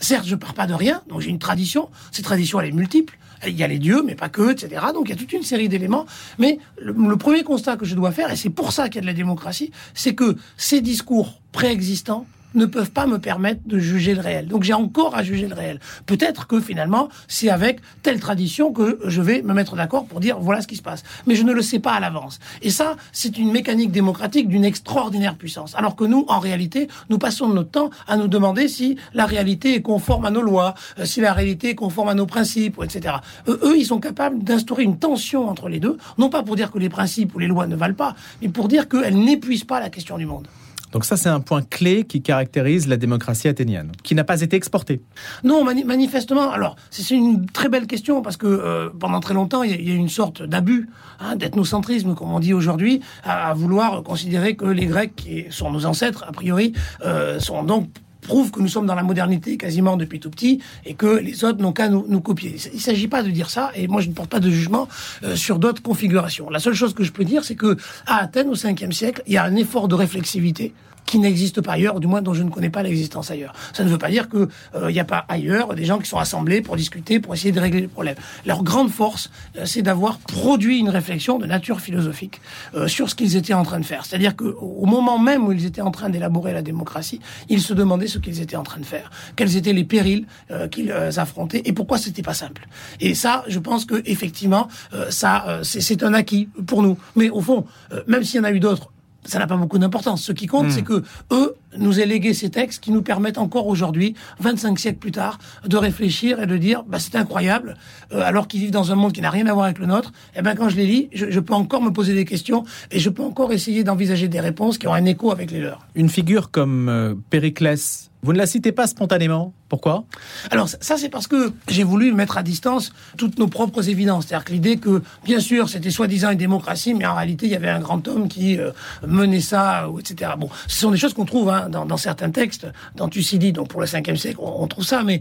Certes, 0.00 0.26
je 0.26 0.34
pars 0.34 0.54
pas 0.54 0.66
de 0.66 0.74
rien, 0.74 1.02
donc 1.08 1.20
j'ai 1.20 1.30
une 1.30 1.38
tradition. 1.38 1.90
Cette 2.10 2.24
tradition, 2.24 2.58
elle 2.60 2.68
est 2.68 2.72
multiple. 2.72 3.18
Il 3.46 3.56
y 3.56 3.62
a 3.62 3.68
les 3.68 3.78
dieux, 3.78 4.02
mais 4.04 4.14
pas 4.14 4.28
que, 4.28 4.52
etc. 4.52 4.82
Donc 4.92 5.08
il 5.08 5.10
y 5.10 5.12
a 5.12 5.16
toute 5.16 5.32
une 5.32 5.42
série 5.42 5.68
d'éléments. 5.68 6.06
Mais 6.38 6.58
le, 6.78 6.92
le, 6.92 7.16
premier 7.16 7.42
constat 7.42 7.76
que 7.76 7.84
je 7.84 7.94
dois 7.94 8.10
faire, 8.10 8.30
et 8.30 8.36
c'est 8.36 8.50
pour 8.50 8.72
ça 8.72 8.88
qu'il 8.88 8.96
y 8.96 8.98
a 8.98 9.02
de 9.02 9.06
la 9.06 9.14
démocratie, 9.14 9.70
c'est 9.94 10.14
que 10.14 10.36
ces 10.56 10.80
discours 10.80 11.40
préexistants 11.52 12.26
ne 12.54 12.66
peuvent 12.66 12.90
pas 12.90 13.06
me 13.06 13.18
permettre 13.18 13.60
de 13.66 13.78
juger 13.78 14.14
le 14.14 14.20
réel. 14.20 14.48
Donc 14.48 14.62
j'ai 14.62 14.74
encore 14.74 15.14
à 15.16 15.22
juger 15.22 15.46
le 15.46 15.54
réel. 15.54 15.80
Peut-être 16.06 16.46
que 16.46 16.60
finalement, 16.60 17.08
c'est 17.28 17.50
avec 17.50 17.80
telle 18.02 18.20
tradition 18.20 18.72
que 18.72 18.98
je 19.04 19.22
vais 19.22 19.42
me 19.42 19.54
mettre 19.54 19.76
d'accord 19.76 20.06
pour 20.06 20.20
dire 20.20 20.38
voilà 20.38 20.60
ce 20.60 20.66
qui 20.66 20.76
se 20.76 20.82
passe. 20.82 21.02
Mais 21.26 21.34
je 21.34 21.42
ne 21.42 21.52
le 21.52 21.62
sais 21.62 21.78
pas 21.78 21.92
à 21.92 22.00
l'avance. 22.00 22.38
Et 22.62 22.70
ça, 22.70 22.96
c'est 23.12 23.38
une 23.38 23.52
mécanique 23.52 23.92
démocratique 23.92 24.48
d'une 24.48 24.64
extraordinaire 24.64 25.36
puissance. 25.36 25.74
Alors 25.76 25.96
que 25.96 26.04
nous, 26.04 26.24
en 26.28 26.38
réalité, 26.38 26.88
nous 27.08 27.18
passons 27.18 27.48
notre 27.48 27.70
temps 27.70 27.90
à 28.08 28.16
nous 28.16 28.28
demander 28.28 28.68
si 28.68 28.96
la 29.14 29.26
réalité 29.26 29.74
est 29.74 29.82
conforme 29.82 30.24
à 30.24 30.30
nos 30.30 30.42
lois, 30.42 30.74
euh, 30.98 31.04
si 31.04 31.20
la 31.20 31.32
réalité 31.32 31.70
est 31.70 31.74
conforme 31.74 32.08
à 32.08 32.14
nos 32.14 32.26
principes, 32.26 32.80
etc. 32.82 33.16
Eux, 33.48 33.76
ils 33.76 33.86
sont 33.86 34.00
capables 34.00 34.42
d'instaurer 34.42 34.82
une 34.82 34.98
tension 34.98 35.48
entre 35.48 35.68
les 35.68 35.80
deux, 35.80 35.98
non 36.18 36.30
pas 36.30 36.42
pour 36.42 36.56
dire 36.56 36.70
que 36.70 36.78
les 36.78 36.88
principes 36.88 37.34
ou 37.34 37.38
les 37.38 37.46
lois 37.46 37.66
ne 37.66 37.76
valent 37.76 37.94
pas, 37.94 38.14
mais 38.42 38.48
pour 38.48 38.68
dire 38.68 38.88
qu'elles 38.88 39.18
n'épuisent 39.18 39.64
pas 39.64 39.80
la 39.80 39.90
question 39.90 40.18
du 40.18 40.26
monde. 40.26 40.46
Donc 40.92 41.04
ça, 41.04 41.16
c'est 41.16 41.28
un 41.28 41.40
point 41.40 41.62
clé 41.62 42.04
qui 42.04 42.22
caractérise 42.22 42.88
la 42.88 42.96
démocratie 42.96 43.48
athénienne, 43.48 43.92
qui 44.02 44.14
n'a 44.14 44.24
pas 44.24 44.40
été 44.40 44.56
exportée. 44.56 45.00
Non, 45.44 45.64
manifestement. 45.64 46.50
Alors, 46.50 46.76
c'est 46.90 47.14
une 47.14 47.46
très 47.46 47.68
belle 47.68 47.86
question 47.86 48.22
parce 48.22 48.36
que 48.36 48.46
euh, 48.46 48.90
pendant 48.98 49.20
très 49.20 49.34
longtemps, 49.34 49.62
il 49.62 49.88
y, 49.88 49.92
a 49.92 49.94
une 49.94 50.08
sorte 50.08 50.42
d'abus, 50.42 50.88
hein, 51.20 51.36
d'ethnocentrisme, 51.36 52.14
comme 52.14 52.32
on 52.32 52.40
dit 52.40 52.54
aujourd'hui, 52.54 53.00
à, 53.24 53.54
vouloir 53.54 54.02
considérer 54.02 54.56
que 54.56 54.66
les 54.66 54.86
Grecs, 54.86 55.14
qui 55.14 55.46
sont 55.50 55.70
nos 55.70 55.86
ancêtres, 55.86 56.24
a 56.26 56.32
priori, 56.32 56.72
euh, 57.04 57.38
sont 57.40 57.62
donc 57.62 57.88
prouve 58.20 58.50
que 58.50 58.60
nous 58.60 58.68
sommes 58.68 58.86
dans 58.86 58.94
la 58.94 59.02
modernité 59.02 59.56
quasiment 59.56 59.96
depuis 59.96 60.20
tout 60.20 60.30
petit 60.30 60.60
et 60.84 60.94
que 60.94 61.18
les 61.18 61.44
autres 61.44 61.60
n'ont 61.60 61.72
qu'à 61.72 61.88
nous, 61.88 62.20
copier. 62.20 62.56
Il 62.72 62.76
ne 62.76 62.80
s'agit 62.80 63.08
pas 63.08 63.22
de 63.22 63.30
dire 63.30 63.50
ça 63.50 63.70
et 63.74 63.88
moi 63.88 64.00
je 64.00 64.08
ne 64.08 64.14
porte 64.14 64.30
pas 64.30 64.40
de 64.40 64.50
jugement 64.50 64.88
euh, 65.22 65.36
sur 65.36 65.58
d'autres 65.58 65.82
configurations. 65.82 66.50
La 66.50 66.58
seule 66.58 66.74
chose 66.74 66.94
que 66.94 67.04
je 67.04 67.12
peux 67.12 67.24
dire, 67.24 67.44
c'est 67.44 67.54
que 67.54 67.76
à 68.06 68.16
Athènes 68.16 68.48
au 68.48 68.54
5e 68.54 68.92
siècle, 68.92 69.22
il 69.26 69.32
y 69.32 69.36
a 69.36 69.44
un 69.44 69.56
effort 69.56 69.88
de 69.88 69.94
réflexivité 69.94 70.72
qui 71.06 71.18
n'existe 71.18 71.60
pas 71.60 71.72
ailleurs, 71.72 72.00
du 72.00 72.06
moins 72.06 72.22
dont 72.22 72.34
je 72.34 72.42
ne 72.42 72.50
connais 72.50 72.70
pas 72.70 72.82
l'existence 72.82 73.30
ailleurs. 73.30 73.52
Ça 73.72 73.84
ne 73.84 73.88
veut 73.88 73.98
pas 73.98 74.10
dire 74.10 74.28
qu'il 74.28 74.48
euh, 74.74 74.92
n'y 74.92 75.00
a 75.00 75.04
pas 75.04 75.24
ailleurs 75.28 75.74
des 75.74 75.84
gens 75.84 75.98
qui 75.98 76.08
sont 76.08 76.18
assemblés 76.18 76.60
pour 76.60 76.76
discuter, 76.76 77.20
pour 77.20 77.34
essayer 77.34 77.52
de 77.52 77.60
régler 77.60 77.80
les 77.80 77.88
problèmes. 77.88 78.16
Leur 78.46 78.62
grande 78.62 78.90
force, 78.90 79.30
euh, 79.56 79.64
c'est 79.64 79.82
d'avoir 79.82 80.18
produit 80.18 80.78
une 80.78 80.88
réflexion 80.88 81.38
de 81.38 81.46
nature 81.46 81.80
philosophique 81.80 82.40
euh, 82.74 82.86
sur 82.88 83.10
ce 83.10 83.14
qu'ils 83.14 83.36
étaient 83.36 83.54
en 83.54 83.64
train 83.64 83.80
de 83.80 83.84
faire. 83.84 84.04
C'est-à-dire 84.04 84.36
qu'au 84.36 84.86
moment 84.86 85.18
même 85.18 85.46
où 85.46 85.52
ils 85.52 85.66
étaient 85.66 85.80
en 85.80 85.90
train 85.90 86.10
d'élaborer 86.10 86.52
la 86.52 86.62
démocratie, 86.62 87.20
ils 87.48 87.60
se 87.60 87.74
demandaient 87.74 88.06
ce 88.06 88.18
qu'ils 88.18 88.40
étaient 88.40 88.56
en 88.56 88.62
train 88.62 88.80
de 88.80 88.86
faire, 88.86 89.10
quels 89.36 89.56
étaient 89.56 89.72
les 89.72 89.84
périls 89.84 90.26
qu'ils 90.70 90.92
affrontaient 90.92 91.62
et 91.64 91.72
pourquoi 91.72 91.98
c'était 91.98 92.22
pas 92.22 92.34
simple. 92.34 92.66
Et 93.00 93.14
ça, 93.14 93.44
je 93.48 93.58
pense 93.58 93.84
que 93.84 94.02
effectivement, 94.04 94.68
ça, 95.10 95.60
c'est 95.62 96.02
un 96.02 96.14
acquis 96.14 96.48
pour 96.66 96.82
nous. 96.82 96.98
Mais 97.16 97.30
au 97.30 97.40
fond, 97.40 97.64
même 98.06 98.24
s'il 98.24 98.38
y 98.38 98.40
en 98.40 98.44
a 98.44 98.52
eu 98.52 98.60
d'autres, 98.60 98.90
ça 99.24 99.38
n'a 99.38 99.46
pas 99.46 99.56
beaucoup 99.56 99.78
d'importance. 99.78 100.22
Ce 100.22 100.32
qui 100.32 100.46
compte, 100.46 100.66
hmm. 100.66 100.70
c'est 100.70 100.82
que 100.82 101.02
eux 101.32 101.56
nous 101.76 102.00
aient 102.00 102.06
légué 102.06 102.34
ces 102.34 102.50
textes 102.50 102.82
qui 102.82 102.90
nous 102.90 103.02
permettent 103.02 103.38
encore 103.38 103.66
aujourd'hui, 103.66 104.14
25 104.40 104.78
siècles 104.78 104.98
plus 104.98 105.12
tard, 105.12 105.38
de 105.66 105.76
réfléchir 105.76 106.40
et 106.40 106.46
de 106.46 106.56
dire, 106.56 106.82
bah, 106.84 106.98
c'est 106.98 107.14
incroyable, 107.16 107.76
euh, 108.12 108.22
alors 108.22 108.48
qu'ils 108.48 108.60
vivent 108.60 108.70
dans 108.70 108.92
un 108.92 108.96
monde 108.96 109.12
qui 109.12 109.20
n'a 109.20 109.30
rien 109.30 109.46
à 109.46 109.52
voir 109.52 109.66
avec 109.66 109.78
le 109.78 109.86
nôtre. 109.86 110.12
Et 110.34 110.38
eh 110.38 110.42
ben, 110.42 110.54
quand 110.54 110.68
je 110.68 110.76
les 110.76 110.86
lis, 110.86 111.08
je, 111.12 111.40
peux 111.40 111.54
encore 111.54 111.82
me 111.82 111.90
poser 111.90 112.14
des 112.14 112.24
questions 112.24 112.64
et 112.90 112.98
je 112.98 113.08
peux 113.08 113.22
encore 113.22 113.52
essayer 113.52 113.84
d'envisager 113.84 114.28
des 114.28 114.40
réponses 114.40 114.78
qui 114.78 114.86
ont 114.88 114.94
un 114.94 115.04
écho 115.04 115.30
avec 115.30 115.50
les 115.50 115.60
leurs. 115.60 115.86
Une 115.94 116.08
figure 116.08 116.50
comme 116.50 116.88
euh, 116.88 117.14
Périclès, 117.30 118.10
vous 118.22 118.32
ne 118.32 118.38
la 118.38 118.46
citez 118.46 118.72
pas 118.72 118.86
spontanément? 118.86 119.54
Pourquoi? 119.70 120.02
Alors 120.50 120.68
ça 120.68 120.96
c'est 120.98 121.08
parce 121.08 121.28
que 121.28 121.52
j'ai 121.68 121.84
voulu 121.84 122.12
mettre 122.12 122.36
à 122.36 122.42
distance 122.42 122.92
toutes 123.16 123.38
nos 123.38 123.46
propres 123.46 123.88
évidences. 123.88 124.26
C'est-à-dire 124.26 124.44
que 124.44 124.52
l'idée 124.52 124.76
que, 124.78 125.00
bien 125.24 125.38
sûr, 125.38 125.68
c'était 125.68 125.90
soi-disant 125.90 126.32
une 126.32 126.38
démocratie, 126.38 126.92
mais 126.92 127.06
en 127.06 127.14
réalité 127.14 127.46
il 127.46 127.52
y 127.52 127.54
avait 127.54 127.70
un 127.70 127.78
grand 127.78 128.06
homme 128.08 128.28
qui 128.28 128.58
euh, 128.58 128.72
menait 129.06 129.40
ça, 129.40 129.86
etc. 129.98 130.32
Bon, 130.36 130.50
ce 130.66 130.80
sont 130.80 130.90
des 130.90 130.96
choses 130.96 131.14
qu'on 131.14 131.24
trouve 131.24 131.50
hein, 131.50 131.68
dans, 131.68 131.96
certains 131.96 132.30
textes, 132.30 132.66
dans 132.96 133.08
Thucydide, 133.08 133.54
donc 133.54 133.68
pour 133.68 133.80
le 133.80 133.86
5e 133.86 134.16
siècle, 134.16 134.38
on, 134.40 134.66
trouve 134.66 134.84
ça, 134.84 135.04
mais 135.04 135.20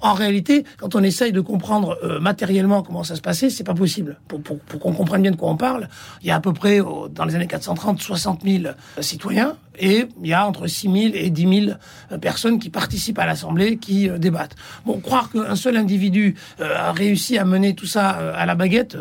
en, 0.00 0.14
réalité, 0.14 0.64
quand 0.78 0.94
on 0.94 1.02
essaye 1.02 1.32
de 1.32 1.40
comprendre 1.42 1.98
euh, 2.02 2.20
matériellement 2.20 2.82
comment 2.82 3.04
ça 3.04 3.16
se 3.16 3.20
passait, 3.20 3.50
c'est 3.50 3.64
pas 3.64 3.74
possible. 3.74 4.16
Pour, 4.28 4.40
pour, 4.40 4.58
pour 4.60 4.80
qu'on 4.80 4.92
comprenne 4.94 5.20
bien 5.20 5.30
de 5.30 5.36
quoi 5.36 5.50
on 5.50 5.58
parle, 5.58 5.88
il 6.22 6.28
y 6.28 6.30
a 6.30 6.36
à 6.36 6.40
peu 6.40 6.54
près, 6.54 6.78
dans 6.78 7.24
les 7.26 7.34
années 7.34 7.46
430, 7.46 8.00
60 8.00 8.42
000 8.44 8.72
citoyens, 9.00 9.56
et 9.78 10.06
il 10.22 10.28
y 10.28 10.32
a 10.32 10.46
entre 10.46 10.66
6 10.66 10.82
000 10.82 10.96
et 11.14 11.30
10 11.30 11.64
000 11.66 12.18
personnes 12.20 12.58
qui 12.58 12.70
participent 12.70 13.18
à 13.18 13.26
l'Assemblée, 13.26 13.78
qui 13.78 13.89
euh, 13.90 14.18
débattent. 14.18 14.56
Bon, 14.86 15.00
croire 15.00 15.30
qu'un 15.30 15.56
seul 15.56 15.76
individu 15.76 16.34
euh, 16.60 16.74
a 16.76 16.92
réussi 16.92 17.38
à 17.38 17.44
mener 17.44 17.74
tout 17.74 17.86
ça 17.86 18.18
euh, 18.18 18.32
à 18.34 18.46
la 18.46 18.54
baguette, 18.54 18.96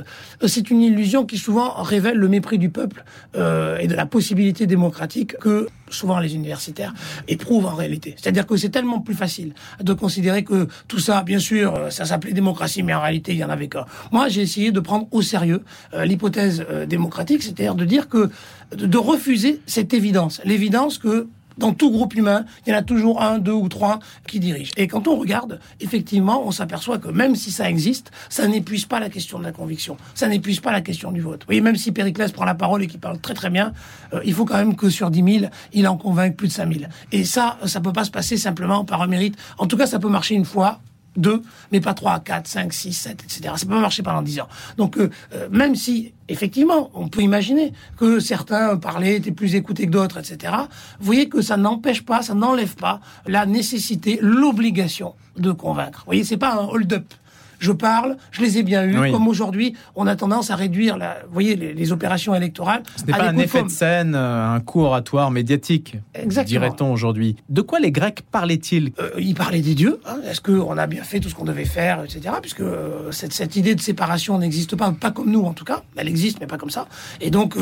c'est 0.46 0.70
une 0.70 0.82
illusion 0.82 1.26
qui 1.26 1.38
souvent 1.38 1.82
révèle 1.82 2.18
le 2.18 2.28
mépris 2.28 2.58
du 2.58 2.70
peuple 2.70 3.04
et 3.36 3.88
de 3.88 3.94
la 3.96 4.06
possibilité 4.06 4.66
démocratique 4.68 5.38
que 5.38 5.68
souvent 5.90 6.20
les 6.20 6.36
universitaires 6.36 6.94
éprouvent 7.28 7.66
en 7.66 7.76
réalité. 7.76 8.16
C'est-à-dire 8.18 8.46
que 8.46 8.58
c'est 8.58 8.70
tellement 8.70 9.00
plus 9.00 9.14
facile 9.14 9.54
de 9.82 9.94
considérer 9.94 10.44
que 10.44 10.68
tout 10.88 11.00
ça, 11.00 11.24
bien 11.24 11.40
sûr, 11.40 11.88
ça 11.90 12.06
s'appelait 12.06 12.34
démocratie, 12.34 12.84
mais 12.84 12.94
en 12.94 13.02
réalité, 13.02 13.34
il 13.34 13.38
y 13.38 13.44
en 13.44 13.50
avait 13.50 13.68
qu'un. 13.68 13.86
Moi, 14.12 14.30
j'ai 14.30 14.42
essayé 14.42 14.72
de 14.72 14.80
prendre 14.80 15.08
au 15.12 15.22
sérieux 15.22 15.64
l'hypothèse 15.94 16.66
démocratique, 16.88 17.44
c'est-à-dire 17.44 17.76
de 17.76 17.86
dire 17.86 18.08
que 18.08 18.30
de 18.76 18.98
refuser 18.98 19.62
cette 19.66 19.94
évidence, 19.94 20.42
l'évidence 20.46 20.98
que 20.98 21.28
dans 21.60 21.74
tout 21.74 21.92
groupe 21.92 22.16
humain, 22.16 22.46
il 22.66 22.72
y 22.72 22.76
en 22.76 22.80
a 22.80 22.82
toujours 22.82 23.22
un, 23.22 23.38
deux 23.38 23.52
ou 23.52 23.70
trois 23.70 24.00
qui 24.28 24.40
dirigent. 24.40 24.72
Et 24.78 24.88
quand 24.88 25.08
on 25.08 25.18
regarde, 25.18 25.60
effectivement, 25.80 26.42
on 26.46 26.52
s'aperçoit 26.52 26.98
que 26.98 27.10
même 27.10 27.36
si 27.36 27.52
ça 27.52 27.70
existe, 27.70 28.12
ça 28.30 28.48
n'épuise 28.48 28.86
pas 28.86 29.00
la 29.00 29.10
question 29.10 29.40
de 29.40 29.44
la 29.44 29.52
conviction. 29.52 29.98
Ça 30.16 30.28
n'épuise 30.28 30.60
pas 30.60 30.72
la 30.72 30.82
question 30.82 31.12
du 31.12 31.22
vote. 31.22 31.42
Vous 31.42 31.48
voyez, 31.48 31.62
même 31.62 31.76
si 31.76 31.92
Périclès 31.92 32.32
prend 32.32 32.46
la 32.46 32.56
parole 32.56 32.82
et 32.84 32.88
qu'il 32.88 33.00
parle 33.00 33.20
très 33.20 33.34
très 33.34 33.50
bien, 33.50 33.74
euh, 34.14 34.22
il 34.26 34.34
faut 34.34 34.46
quand 34.46 34.58
même 34.58 34.76
que 34.76 34.90
sur 34.90 35.12
10 35.12 35.40
000, 35.40 35.52
il 35.74 35.88
en 35.88 35.98
convainc 35.98 36.36
plus 36.36 36.48
de 36.48 36.54
5 36.54 36.74
000. 36.74 36.86
Et 37.12 37.26
ça, 37.26 37.58
ça 37.66 37.82
peut 37.82 37.94
pas 37.94 38.06
se 38.06 38.12
passer 38.12 38.38
simplement 38.38 38.86
par 38.86 39.02
un 39.02 39.08
mérite. 39.08 39.38
En 39.58 39.68
tout 39.68 39.78
cas, 39.78 39.86
ça 39.86 40.00
peut 40.00 40.10
marcher 40.10 40.36
une 40.36 40.46
fois, 40.46 40.80
deux, 41.20 41.42
mais 41.72 41.82
pas 41.82 41.94
trois, 41.94 42.20
quatre, 42.20 42.48
cinq, 42.48 42.74
six, 42.74 42.94
sept, 42.94 43.24
etc. 43.24 43.54
Ça 43.56 43.66
peut 43.66 43.80
marcher 43.80 44.04
pendant 44.04 44.22
dix 44.22 44.40
ans. 44.40 44.48
Donc, 44.78 44.98
euh, 44.98 45.10
euh, 45.34 45.48
même 45.52 45.76
si, 45.76 46.14
effectivement, 46.28 46.90
on 46.94 47.08
peut 47.08 47.22
imaginer 47.22 47.74
que 47.98 48.20
certains 48.20 48.78
parlaient, 48.78 49.16
étaient 49.18 49.32
plus 49.32 49.56
écoutés 49.56 49.86
que 49.86 49.92
d'autres, 49.92 50.18
etc., 50.18 50.54
vous 51.00 51.06
voyez 51.06 51.30
que 51.30 51.42
ça 51.42 51.58
n'empêche 51.58 52.04
pas, 52.04 52.22
ça 52.22 52.34
n'enlève 52.34 52.76
pas 52.76 53.00
la 53.28 53.46
nécessité, 53.46 54.20
l'obligation 54.22 55.14
de 55.38 55.52
convaincre. 55.52 56.00
Vous 56.00 56.06
voyez, 56.06 56.24
c'est 56.24 56.38
pas 56.38 56.54
un 56.54 56.66
hold-up 56.66 57.14
je 57.60 57.72
parle, 57.72 58.18
je 58.32 58.42
les 58.42 58.58
ai 58.58 58.64
bien 58.64 58.86
eus. 58.86 59.12
Comme 59.12 59.28
aujourd'hui, 59.28 59.76
on 59.96 60.08
a 60.08 60.16
tendance 60.16 60.50
à 60.50 60.56
réduire, 60.56 60.98
la, 60.98 61.20
vous 61.28 61.34
voyez, 61.34 61.56
les, 61.56 61.92
opérations 61.92 62.36
électorales. 62.36 62.84
Ce 62.96 63.04
n'est 63.06 63.14
pas 63.14 63.30
un 63.30 63.38
effet 63.38 63.64
de, 63.64 63.70
scène, 63.70 64.14
euh, 64.16 64.54
un 64.54 64.60
coup 64.60 64.82
oratoire 64.82 65.32
médiatique, 65.32 65.98
dirait-on 66.46 66.92
aujourd'hui. 66.92 67.36
De 67.50 67.62
quoi 67.62 67.80
les 67.80 67.92
Grecs 67.92 68.22
parlaient-ils? 68.32 68.92
Euh, 69.00 69.10
Ils 69.18 69.34
parlaient 69.34 69.62
des 69.62 69.74
dieux. 69.74 70.00
Hein. 70.06 70.20
Est-ce 70.30 70.40
qu'on 70.40 70.78
a 70.78 70.88
bien 70.88 71.04
fait 71.04 71.20
tout 71.20 71.30
ce 71.30 71.36
qu'on 71.36 71.46
devait 71.46 71.66
faire, 71.66 72.04
etc. 72.04 72.36
Puisque 72.42 72.62
euh, 72.62 73.12
cette, 73.12 73.34
cette, 73.34 73.56
idée 73.56 73.74
de 73.74 73.82
séparation 73.82 74.38
n'existe 74.38 74.76
pas, 74.76 74.92
pas 74.92 75.12
comme 75.12 75.32
nous 75.32 75.44
en 75.44 75.54
tout 75.54 75.66
cas. 75.66 75.82
Elle 75.96 76.08
existe, 76.08 76.40
mais 76.40 76.48
pas 76.48 76.58
comme 76.58 76.70
ça. 76.70 76.88
Et 77.20 77.32
donc, 77.32 77.56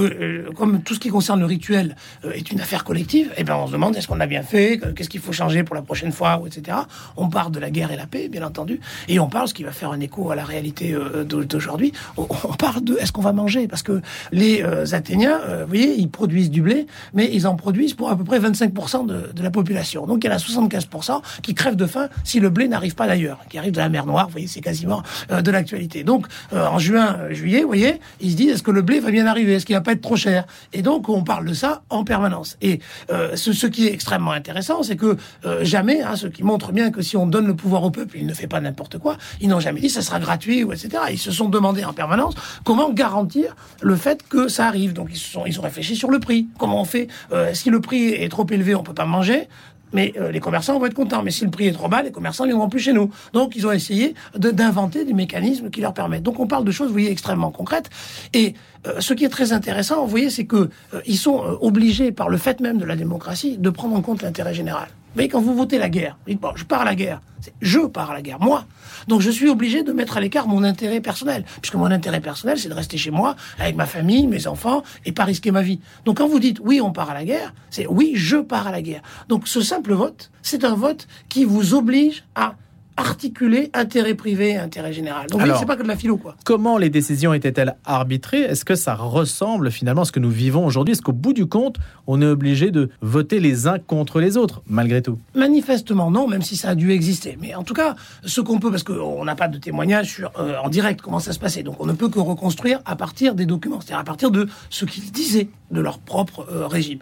comme 0.55 0.81
tout 0.83 0.93
ce 0.93 0.99
qui 0.99 1.09
concerne 1.09 1.39
le 1.39 1.45
rituel 1.45 1.95
est 2.33 2.51
une 2.51 2.59
affaire 2.59 2.83
collective, 2.83 3.31
eh 3.37 3.43
ben 3.43 3.55
on 3.55 3.67
se 3.67 3.71
demande 3.71 3.95
est-ce 3.95 4.07
qu'on 4.07 4.19
a 4.19 4.27
bien 4.27 4.43
fait, 4.43 4.79
qu'est-ce 4.95 5.09
qu'il 5.09 5.21
faut 5.21 5.31
changer 5.31 5.63
pour 5.63 5.75
la 5.75 5.81
prochaine 5.81 6.11
fois, 6.11 6.41
etc. 6.45 6.77
On 7.15 7.29
parle 7.29 7.51
de 7.51 7.59
la 7.59 7.71
guerre 7.71 7.91
et 7.91 7.95
la 7.95 8.05
paix, 8.05 8.27
bien 8.27 8.45
entendu, 8.45 8.79
et 9.07 9.19
on 9.19 9.29
parle 9.29 9.47
ce 9.47 9.53
qui 9.53 9.63
va 9.63 9.71
faire 9.71 9.86
un 9.91 9.99
écho 9.99 10.31
à 10.31 10.35
la 10.35 10.43
réalité 10.43 10.93
euh, 10.93 11.23
d'aujourd'hui. 11.23 11.93
On 12.17 12.25
parle 12.53 12.83
de 12.83 12.97
est-ce 12.97 13.11
qu'on 13.11 13.21
va 13.21 13.33
manger? 13.33 13.67
Parce 13.67 13.83
que 13.83 14.01
les 14.31 14.63
euh, 14.63 14.85
Athéniens, 14.91 15.39
euh, 15.47 15.63
vous 15.63 15.69
voyez, 15.69 15.95
ils 15.95 16.09
produisent 16.09 16.49
du 16.49 16.61
blé, 16.61 16.87
mais 17.13 17.29
ils 17.31 17.47
en 17.47 17.55
produisent 17.55 17.93
pour 17.93 18.09
à 18.09 18.17
peu 18.17 18.23
près 18.23 18.39
25% 18.39 19.05
de, 19.05 19.41
la 19.41 19.51
population. 19.51 20.05
Donc 20.05 20.23
il 20.23 20.27
y 20.27 20.29
en 20.29 20.35
a 20.35 20.37
75% 20.37 21.21
qui 21.41 21.53
crèvent 21.53 21.75
de 21.75 21.85
faim 21.85 22.09
si 22.23 22.39
le 22.39 22.49
blé 22.49 22.67
n'arrive 22.67 22.95
pas 22.95 23.07
d'ailleurs, 23.07 23.39
qui 23.49 23.57
arrive 23.57 23.71
de 23.71 23.79
la 23.79 23.89
mer 23.89 24.05
Noire. 24.05 24.27
Vous 24.27 24.33
voyez, 24.33 24.47
c'est 24.47 24.61
quasiment 24.61 25.03
de 25.29 25.51
l'actualité. 25.51 26.03
Donc 26.03 26.27
en 26.53 26.79
juin, 26.79 27.17
juillet, 27.31 27.61
vous 27.61 27.67
voyez, 27.67 27.99
ils 28.19 28.31
se 28.31 28.35
disent 28.35 28.51
est-ce 28.51 28.63
que 28.63 28.71
le 28.71 28.81
blé 28.81 28.99
va 28.99 29.11
bien 29.11 29.25
arriver? 29.27 29.55
Est-ce 29.55 29.65
qu'il 29.65 29.75
va 29.75 29.81
pas 29.81 29.91
être 29.93 30.01
trop 30.01 30.15
cher? 30.15 30.45
Et 30.73 30.81
donc 30.81 31.09
on 31.09 31.23
parle 31.23 31.45
de 31.45 31.53
ça 31.53 31.83
en 31.89 32.03
permanence. 32.03 32.57
Et 32.61 32.79
ce, 33.09 33.53
ce, 33.53 33.67
qui 33.67 33.87
est 33.87 33.93
extrêmement 33.93 34.31
intéressant, 34.31 34.83
c'est 34.83 34.95
que 34.95 35.17
jamais, 35.61 36.01
hein, 36.01 36.15
ce 36.15 36.27
qui 36.27 36.43
montre 36.43 36.71
bien 36.71 36.91
que 36.91 37.01
si 37.01 37.17
on 37.17 37.27
donne 37.27 37.47
le 37.47 37.55
pouvoir 37.55 37.83
au 37.83 37.91
peuple, 37.91 38.17
il 38.17 38.25
ne 38.25 38.33
fait 38.33 38.47
pas 38.47 38.59
n'importe 38.59 38.97
quoi. 38.97 39.17
Ils 39.41 39.49
n'ont 39.49 39.59
jamais 39.59 39.76
ça 39.89 40.01
sera 40.01 40.19
gratuit 40.19 40.63
ou 40.63 40.73
etc. 40.73 40.89
Ils 41.11 41.19
se 41.19 41.31
sont 41.31 41.49
demandé 41.49 41.83
en 41.85 41.93
permanence 41.93 42.35
comment 42.63 42.91
garantir 42.91 43.55
le 43.81 43.95
fait 43.95 44.27
que 44.27 44.47
ça 44.47 44.67
arrive. 44.67 44.93
Donc 44.93 45.09
ils 45.11 45.17
se 45.17 45.31
sont 45.31 45.45
ils 45.45 45.59
ont 45.59 45.63
réfléchi 45.63 45.95
sur 45.95 46.09
le 46.09 46.19
prix. 46.19 46.47
Comment 46.57 46.81
on 46.81 46.85
fait 46.85 47.07
euh, 47.31 47.53
Si 47.53 47.69
le 47.69 47.81
prix 47.81 48.09
est 48.09 48.29
trop 48.29 48.45
élevé, 48.49 48.75
on 48.75 48.83
peut 48.83 48.93
pas 48.93 49.05
manger. 49.05 49.47
Mais 49.93 50.13
euh, 50.17 50.31
les 50.31 50.41
commerçants 50.41 50.77
vont 50.77 50.85
être 50.85 50.93
contents. 50.93 51.23
Mais 51.23 51.31
si 51.31 51.45
le 51.45 51.51
prix 51.51 51.67
est 51.67 51.71
trop 51.71 51.87
bas, 51.87 52.01
les 52.01 52.11
commerçants 52.11 52.43
ne 52.43 52.49
viendront 52.49 52.67
plus 52.67 52.79
chez 52.79 52.93
nous. 52.93 53.09
Donc, 53.31 53.55
ils 53.55 53.65
ont 53.65 53.71
essayé 53.71 54.15
d'inventer 54.35 55.05
des 55.05 55.13
mécanismes 55.13 55.69
qui 55.69 55.79
leur 55.79 55.93
permettent. 55.93 56.23
Donc, 56.23 56.41
on 56.41 56.47
parle 56.47 56.65
de 56.65 56.71
choses, 56.71 56.87
vous 56.87 56.93
voyez, 56.93 57.09
extrêmement 57.09 57.51
concrètes. 57.51 57.89
Et 58.33 58.53
euh, 58.85 58.99
ce 58.99 59.13
qui 59.13 59.23
est 59.23 59.29
très 59.29 59.53
intéressant, 59.53 60.01
vous 60.01 60.09
voyez, 60.09 60.29
c'est 60.29 60.45
que 60.45 60.69
ils 61.05 61.17
sont 61.17 61.37
obligés, 61.61 62.11
par 62.11 62.27
le 62.27 62.37
fait 62.37 62.59
même 62.59 62.79
de 62.79 62.85
la 62.85 62.97
démocratie, 62.97 63.57
de 63.57 63.69
prendre 63.69 63.95
en 63.95 64.01
compte 64.01 64.23
l'intérêt 64.23 64.53
général. 64.53 64.89
Voyez, 65.17 65.29
quand 65.29 65.41
vous 65.41 65.55
votez 65.55 65.77
la 65.77 65.89
guerre, 65.89 66.17
vous 66.25 66.33
dites, 66.33 66.41
bon, 66.41 66.51
je 66.55 66.63
pars 66.63 66.81
à 66.81 66.85
la 66.85 66.95
guerre. 66.95 67.21
Je 67.61 67.79
pars 67.79 68.11
à 68.11 68.13
la 68.13 68.21
guerre, 68.21 68.39
moi. 68.39 68.65
Donc 69.07 69.21
je 69.21 69.29
suis 69.29 69.47
obligé 69.47 69.83
de 69.83 69.91
mettre 69.91 70.17
à 70.17 70.19
l'écart 70.19 70.47
mon 70.47 70.63
intérêt 70.63 71.01
personnel. 71.01 71.45
Puisque 71.61 71.75
mon 71.75 71.85
intérêt 71.91 72.19
personnel, 72.19 72.57
c'est 72.57 72.69
de 72.69 72.73
rester 72.73 72.97
chez 72.97 73.11
moi, 73.11 73.35
avec 73.59 73.75
ma 73.75 73.85
famille, 73.85 74.27
mes 74.27 74.47
enfants, 74.47 74.83
et 75.05 75.11
pas 75.11 75.23
risquer 75.23 75.51
ma 75.51 75.61
vie. 75.61 75.79
Donc 76.05 76.17
quand 76.17 76.27
vous 76.27 76.39
dites 76.39 76.59
oui, 76.61 76.81
on 76.81 76.91
part 76.91 77.09
à 77.09 77.13
la 77.13 77.25
guerre, 77.25 77.53
c'est 77.69 77.87
oui, 77.87 78.13
je 78.15 78.37
pars 78.37 78.67
à 78.67 78.71
la 78.71 78.81
guerre. 78.81 79.01
Donc 79.29 79.47
ce 79.47 79.61
simple 79.61 79.93
vote, 79.93 80.31
c'est 80.41 80.63
un 80.63 80.75
vote 80.75 81.07
qui 81.29 81.45
vous 81.45 81.73
oblige 81.73 82.25
à 82.35 82.55
articuler 82.97 83.69
intérêt 83.73 84.15
privé 84.15 84.57
intérêt 84.57 84.91
général. 84.91 85.27
Donc 85.27 85.41
c'est 85.57 85.65
pas 85.65 85.75
que 85.75 85.83
de 85.83 85.87
la 85.87 85.95
philo 85.95 86.17
quoi. 86.17 86.35
Comment 86.43 86.77
les 86.77 86.89
décisions 86.89 87.33
étaient-elles 87.33 87.75
arbitrées? 87.85 88.41
Est-ce 88.41 88.65
que 88.65 88.75
ça 88.75 88.95
ressemble 88.95 89.71
finalement 89.71 90.01
à 90.01 90.05
ce 90.05 90.11
que 90.11 90.19
nous 90.19 90.29
vivons 90.29 90.65
aujourd'hui? 90.65 90.93
Est-ce 90.93 91.01
qu'au 91.01 91.13
bout 91.13 91.33
du 91.33 91.45
compte, 91.45 91.77
on 92.07 92.21
est 92.21 92.25
obligé 92.25 92.71
de 92.71 92.89
voter 93.01 93.39
les 93.39 93.67
uns 93.67 93.79
contre 93.79 94.19
les 94.19 94.35
autres 94.35 94.61
malgré 94.67 95.01
tout? 95.01 95.19
Manifestement 95.35 96.11
non, 96.11 96.27
même 96.27 96.41
si 96.41 96.57
ça 96.57 96.69
a 96.69 96.75
dû 96.75 96.91
exister. 96.91 97.37
Mais 97.39 97.55
en 97.55 97.63
tout 97.63 97.73
cas, 97.73 97.95
ce 98.25 98.41
qu'on 98.41 98.59
peut 98.59 98.71
parce 98.71 98.83
qu'on 98.83 99.23
n'a 99.23 99.35
pas 99.35 99.47
de 99.47 99.57
témoignage 99.57 100.11
sur 100.13 100.31
euh, 100.39 100.57
en 100.63 100.69
direct 100.69 101.01
comment 101.01 101.19
ça 101.19 101.33
se 101.33 101.39
passait. 101.39 101.63
Donc 101.63 101.77
on 101.79 101.85
ne 101.85 101.93
peut 101.93 102.09
que 102.09 102.19
reconstruire 102.19 102.79
à 102.85 102.95
partir 102.95 103.35
des 103.35 103.45
documents, 103.45 103.79
c'est-à-dire 103.79 103.99
à 103.99 104.03
partir 104.03 104.31
de 104.31 104.47
ce 104.69 104.85
qu'ils 104.85 105.11
disaient 105.11 105.49
de 105.71 105.81
leur 105.81 105.99
propre 105.99 106.47
euh, 106.51 106.67
régime. 106.67 106.99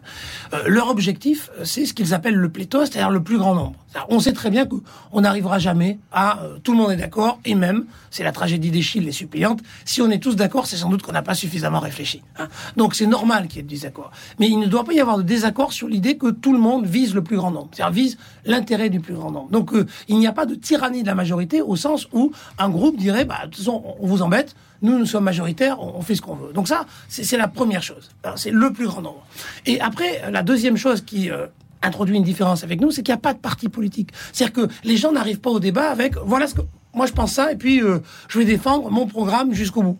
Euh, 0.53 0.63
leur 0.67 0.89
objectif, 0.89 1.49
c'est 1.63 1.85
ce 1.85 1.93
qu'ils 1.93 2.13
appellent 2.13 2.35
le 2.35 2.49
pléthore, 2.49 2.85
c'est-à-dire 2.85 3.11
le 3.11 3.23
plus 3.23 3.37
grand 3.37 3.55
nombre. 3.55 3.75
On 4.09 4.19
sait 4.19 4.33
très 4.33 4.49
bien 4.49 4.65
qu'on 4.65 5.21
n'arrivera 5.21 5.59
jamais 5.59 5.99
à 6.11 6.41
euh, 6.41 6.57
tout 6.63 6.71
le 6.71 6.77
monde 6.77 6.91
est 6.91 6.97
d'accord, 6.97 7.39
et 7.45 7.55
même, 7.55 7.85
c'est 8.11 8.23
la 8.23 8.31
tragédie 8.31 8.71
des 8.71 8.81
Chiles, 8.81 9.05
les 9.05 9.11
suppliantes, 9.11 9.61
si 9.85 10.01
on 10.01 10.09
est 10.09 10.19
tous 10.19 10.35
d'accord, 10.35 10.67
c'est 10.67 10.77
sans 10.77 10.89
doute 10.89 11.01
qu'on 11.01 11.11
n'a 11.11 11.21
pas 11.21 11.35
suffisamment 11.35 11.79
réfléchi. 11.79 12.21
Hein. 12.37 12.47
Donc 12.77 12.95
c'est 12.95 13.07
normal 13.07 13.47
qu'il 13.47 13.57
y 13.57 13.59
ait 13.59 13.63
des 13.63 13.75
désaccords. 13.75 14.11
Mais 14.39 14.47
il 14.47 14.59
ne 14.59 14.67
doit 14.67 14.83
pas 14.83 14.93
y 14.93 14.99
avoir 14.99 15.17
de 15.17 15.23
désaccord 15.23 15.73
sur 15.73 15.87
l'idée 15.87 16.17
que 16.17 16.31
tout 16.31 16.53
le 16.53 16.59
monde 16.59 16.85
vise 16.85 17.13
le 17.13 17.23
plus 17.23 17.37
grand 17.37 17.51
nombre, 17.51 17.69
c'est-à-dire 17.71 17.93
vise 17.93 18.17
l'intérêt 18.45 18.89
du 18.89 18.99
plus 18.99 19.13
grand 19.13 19.31
nombre. 19.31 19.49
Donc 19.49 19.73
euh, 19.73 19.85
il 20.07 20.17
n'y 20.17 20.27
a 20.27 20.33
pas 20.33 20.45
de 20.45 20.55
tyrannie 20.55 21.01
de 21.01 21.07
la 21.07 21.15
majorité 21.15 21.61
au 21.61 21.75
sens 21.75 22.07
où 22.13 22.31
un 22.57 22.69
groupe 22.69 22.97
dirait, 22.97 23.25
bah, 23.25 23.41
de 23.43 23.51
toute 23.51 23.57
façon, 23.57 23.83
on 23.99 24.07
vous 24.07 24.21
embête, 24.21 24.55
nous, 24.81 24.99
nous 24.99 25.05
sommes 25.05 25.23
majoritaires, 25.23 25.81
on, 25.81 26.01
fait 26.01 26.15
ce 26.15 26.21
qu'on 26.21 26.35
veut. 26.35 26.53
Donc 26.53 26.67
ça, 26.67 26.85
c'est 27.07 27.37
la 27.37 27.47
première 27.47 27.81
chose. 27.81 28.11
Hein, 28.23 28.33
c'est 28.35 28.51
le 28.51 28.71
plus 28.71 28.87
grand 28.87 29.01
nombre. 29.01 29.25
Et 29.65 29.79
après, 29.81 30.29
la 30.31 30.43
deuxième 30.43 30.77
chose 30.77 31.01
qui... 31.01 31.31
Euh, 31.31 31.47
introduit 31.81 32.15
une 32.15 32.23
différence 32.23 32.63
avec 32.63 32.81
nous, 32.81 32.91
c'est 32.91 33.03
qu'il 33.03 33.13
n'y 33.13 33.17
a 33.17 33.21
pas 33.21 33.33
de 33.33 33.39
parti 33.39 33.69
politique. 33.69 34.11
C'est-à-dire 34.33 34.67
que 34.67 34.73
les 34.83 34.97
gens 34.97 35.11
n'arrivent 35.11 35.39
pas 35.39 35.49
au 35.49 35.59
débat 35.59 35.89
avec 35.89 36.15
voilà 36.25 36.47
ce 36.47 36.55
que 36.55 36.61
moi 36.93 37.05
je 37.05 37.13
pense 37.13 37.33
ça 37.33 37.51
et 37.51 37.55
puis 37.55 37.81
euh, 37.81 37.99
je 38.27 38.39
vais 38.39 38.45
défendre 38.45 38.89
mon 38.89 39.05
programme 39.07 39.53
jusqu'au 39.53 39.83
bout. 39.83 39.99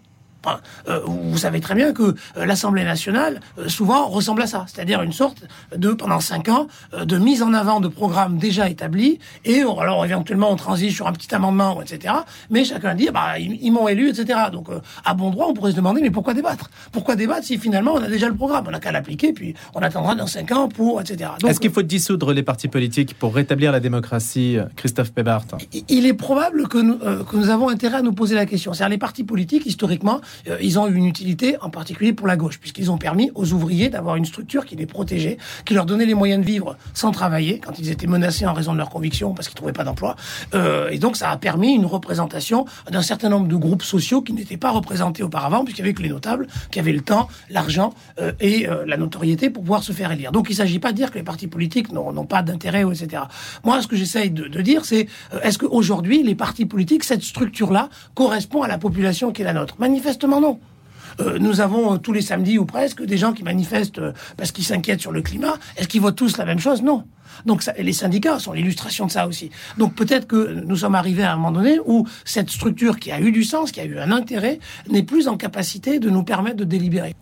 Euh, 0.88 1.02
vous 1.06 1.38
savez 1.38 1.60
très 1.60 1.76
bien 1.76 1.94
que 1.94 2.16
euh, 2.38 2.46
l'Assemblée 2.46 2.84
nationale 2.84 3.40
euh, 3.58 3.68
souvent 3.68 4.08
ressemble 4.08 4.42
à 4.42 4.48
ça, 4.48 4.66
c'est-à-dire 4.68 5.02
une 5.02 5.14
sorte 5.14 5.44
de 5.76 5.92
pendant 5.92 6.20
cinq 6.20 6.50
ans 6.50 6.68
de 6.98 7.18
mise 7.18 7.42
en 7.42 7.54
avant 7.54 7.80
de 7.80 7.88
programmes 7.88 8.38
déjà 8.38 8.70
établis 8.70 9.20
et 9.44 9.62
alors 9.62 10.06
éventuellement 10.06 10.52
on 10.52 10.56
transige 10.56 10.96
sur 10.96 11.08
un 11.08 11.14
petit 11.14 11.34
amendement, 11.34 11.82
etc. 11.82 12.14
Mais 12.50 12.64
chacun 12.64 12.96
dit 12.96 13.10
bah 13.14 13.40
ils, 13.40 13.72
m'ont 13.72 13.88
élu, 13.88 14.10
etc. 14.10 14.40
Donc 14.52 14.68
à 15.04 15.14
bon 15.14 15.32
droit 15.32 15.48
on 15.50 15.54
pourrait 15.54 15.72
se 15.72 15.76
demander 15.76 16.02
mais 16.02 16.12
pourquoi 16.12 16.34
débattre? 16.34 16.70
Pourquoi 16.92 17.16
débattre 17.16 17.46
si 17.46 17.58
finalement 17.58 17.94
on 17.94 18.04
a 18.04 18.08
déjà 18.08 18.28
le 18.28 18.36
programme? 18.36 18.66
On 18.68 18.72
n'a 18.72 18.80
qu'à 18.80 18.92
l'appliquer 18.92 19.34
puis 19.34 19.54
on 19.74 19.80
attendra 19.80 20.16
dans 20.16 20.28
cinq 20.28 20.52
ans 20.52 20.68
pour 20.68 21.02
etc. 21.02 21.32
Est-ce 21.46 21.60
qu'il 21.60 21.72
faut 21.72 21.82
dissoudre 21.82 22.34
les 22.34 22.44
partis 22.44 22.68
politiques 22.68 23.18
pour 23.18 23.36
rétablir 23.36 23.72
la 23.72 23.80
démocratie, 23.80 24.58
Christophe 24.76 25.12
Pébart 25.12 25.46
Il 25.90 26.06
est 26.06 26.14
probable 26.14 26.68
que 26.68 26.78
nous, 26.78 26.98
que 26.98 27.36
nous 27.36 27.50
avons 27.50 27.70
intérêt 27.70 27.98
à 27.98 28.02
nous 28.02 28.14
poser 28.14 28.36
la 28.36 28.46
question. 28.46 28.74
C'est-à-dire 28.74 28.92
les 28.92 28.98
partis 28.98 29.24
politiques 29.24 29.66
historiquement 29.66 30.22
euh, 30.48 30.58
ils 30.62 30.80
ont 30.80 30.88
eu 30.88 30.96
une 30.96 31.06
utilité 31.06 31.58
en 31.62 31.70
particulier 31.70 32.14
pour 32.14 32.28
la 32.28 32.38
gauche, 32.38 32.60
puisqu'ils 32.60 32.92
ont 32.92 32.98
permis 32.98 33.32
aux 33.36 33.54
ouvriers 33.54 33.90
d'avoir 33.90 34.16
une 34.16 34.26
structure 34.26 34.66
qui 34.66 34.76
les 34.76 34.86
protégeait, 34.86 35.38
qui 35.66 35.74
leur 35.74 35.86
donnait 35.86 36.06
les 36.06 36.14
moyens 36.14 36.42
de 36.42 36.46
vivre 36.46 36.78
sans 36.94 37.12
travailler, 37.12 37.60
quand 37.60 37.78
ils 37.80 37.90
étaient 37.90 38.08
menacés 38.08 38.46
en 38.46 38.54
raison 38.54 38.74
de 38.74 38.78
leurs 38.78 38.90
convictions, 38.90 39.34
parce 39.34 39.48
qu'ils 39.48 39.56
trouvaient 39.56 39.74
pas 39.74 39.84
d'emploi. 39.84 40.16
Euh, 40.54 40.90
et 40.90 41.00
donc 41.00 41.18
ça 41.18 41.30
a 41.30 41.38
permis 41.38 41.74
une 41.74 41.86
représentation 41.86 42.66
d'un 42.90 43.02
certain 43.02 43.30
nombre 43.30 43.48
de 43.48 43.56
groupes 43.56 43.84
sociaux 43.84 44.22
qui 44.22 44.34
n'étaient 44.34 44.58
pas 44.58 44.72
représentés 44.72 45.24
auparavant, 45.24 45.64
puisqu'il 45.64 45.82
y 45.82 45.86
avait 45.86 45.94
que 45.94 46.04
les 46.04 46.10
notables, 46.10 46.48
qui 46.72 46.80
avaient 46.80 46.94
le 46.94 47.02
temps, 47.02 47.28
l'argent 47.50 47.94
euh, 48.20 48.32
et 48.40 48.68
la 48.86 48.98
notoriété 48.98 49.50
pour 49.50 49.64
pouvoir 49.64 49.84
se 49.84 49.92
faire 49.92 50.12
élire. 50.12 50.32
Donc 50.32 50.48
il 50.50 50.54
ne 50.54 50.58
s'agit 50.58 50.80
pas 50.80 50.92
de 50.92 50.98
dire 50.98 51.12
que 51.12 51.18
les 51.18 51.24
partis 51.24 51.48
politiques 51.48 51.92
n'ont 51.92 52.26
pas 52.26 52.42
d'intérêt, 52.42 52.82
etc. 52.82 53.24
Moi, 53.64 53.82
ce 53.82 53.88
que 53.88 53.96
j'essaye 53.96 54.32
de, 54.32 54.48
de, 54.48 54.62
dire, 54.62 54.86
c'est 54.86 55.08
est-ce 55.44 55.58
qu'aujourd'hui, 55.58 56.24
les 56.24 56.36
partis 56.36 56.66
politiques, 56.66 57.04
cette 57.04 57.24
structure-là, 57.24 57.90
correspond 58.14 58.64
à 58.64 58.68
la 58.68 58.78
population 58.78 59.32
qui 59.32 59.42
est 59.42 59.46
la 59.46 59.54
nôtre? 59.54 59.76
Manifestement 59.80 60.25
non. 60.28 60.60
Euh, 61.22 61.38
nous 61.40 61.62
avons 61.62 61.94
euh, 61.94 61.98
tous 61.98 62.14
les 62.14 62.22
samedis 62.22 62.58
ou 62.58 62.66
presque 62.66 63.04
des 63.04 63.18
gens 63.18 63.34
qui 63.34 63.44
manifestent 63.44 64.00
euh, 64.00 64.12
parce 64.38 64.52
qu'ils 64.52 64.66
s'inquiètent 64.66 65.02
sur 65.02 65.12
le 65.12 65.22
climat. 65.22 65.58
Est-ce 65.78 65.88
qu'ils 65.88 66.02
voient 66.02 66.12
tous 66.12 66.38
la 66.38 66.46
même 66.46 66.60
chose? 66.60 66.82
Non. 66.82 67.06
Donc 67.46 67.64
les 67.78 67.94
syndicats 67.94 68.40
sont 68.40 68.54
l'illustration 68.54 69.06
de 69.06 69.12
ça 69.12 69.28
aussi. 69.28 69.50
Donc 69.78 69.94
peut-être 69.94 70.26
que 70.26 70.62
nous 70.66 70.78
sommes 70.78 70.96
arrivés 70.96 71.24
à 71.24 71.34
un 71.34 71.36
moment 71.36 71.52
donné 71.52 71.80
où 71.86 72.08
cette 72.24 72.50
structure 72.50 72.98
qui 72.98 73.12
a 73.12 73.20
eu 73.20 73.32
du 73.32 73.44
sens, 73.44 73.72
qui 73.72 73.82
a 73.82 73.86
eu 73.86 74.00
un 74.00 74.12
intérêt, 74.12 74.60
n'est 74.90 75.04
plus 75.04 75.28
en 75.28 75.36
capacité 75.36 76.00
de 76.00 76.10
nous 76.10 76.24
permettre 76.24 76.58
de 76.58 76.64
délibérer. 76.64 77.14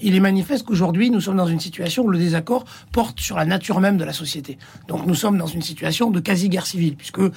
Il 0.00 0.14
est 0.14 0.20
manifeste 0.20 0.66
qu'aujourd'hui, 0.66 1.10
nous 1.10 1.20
sommes 1.20 1.36
dans 1.36 1.46
une 1.46 1.60
situation 1.60 2.04
où 2.04 2.08
le 2.08 2.18
désaccord 2.18 2.64
porte 2.92 3.20
sur 3.20 3.36
la 3.36 3.44
nature 3.44 3.80
même 3.80 3.96
de 3.96 4.04
la 4.04 4.12
société. 4.12 4.58
Donc 4.88 5.06
nous 5.06 5.14
sommes 5.14 5.38
dans 5.38 5.46
une 5.46 5.62
situation 5.62 6.10
de 6.10 6.20
quasi-guerre 6.20 6.66
civile, 6.66 6.96
puisque 6.96 7.18
euh, 7.18 7.32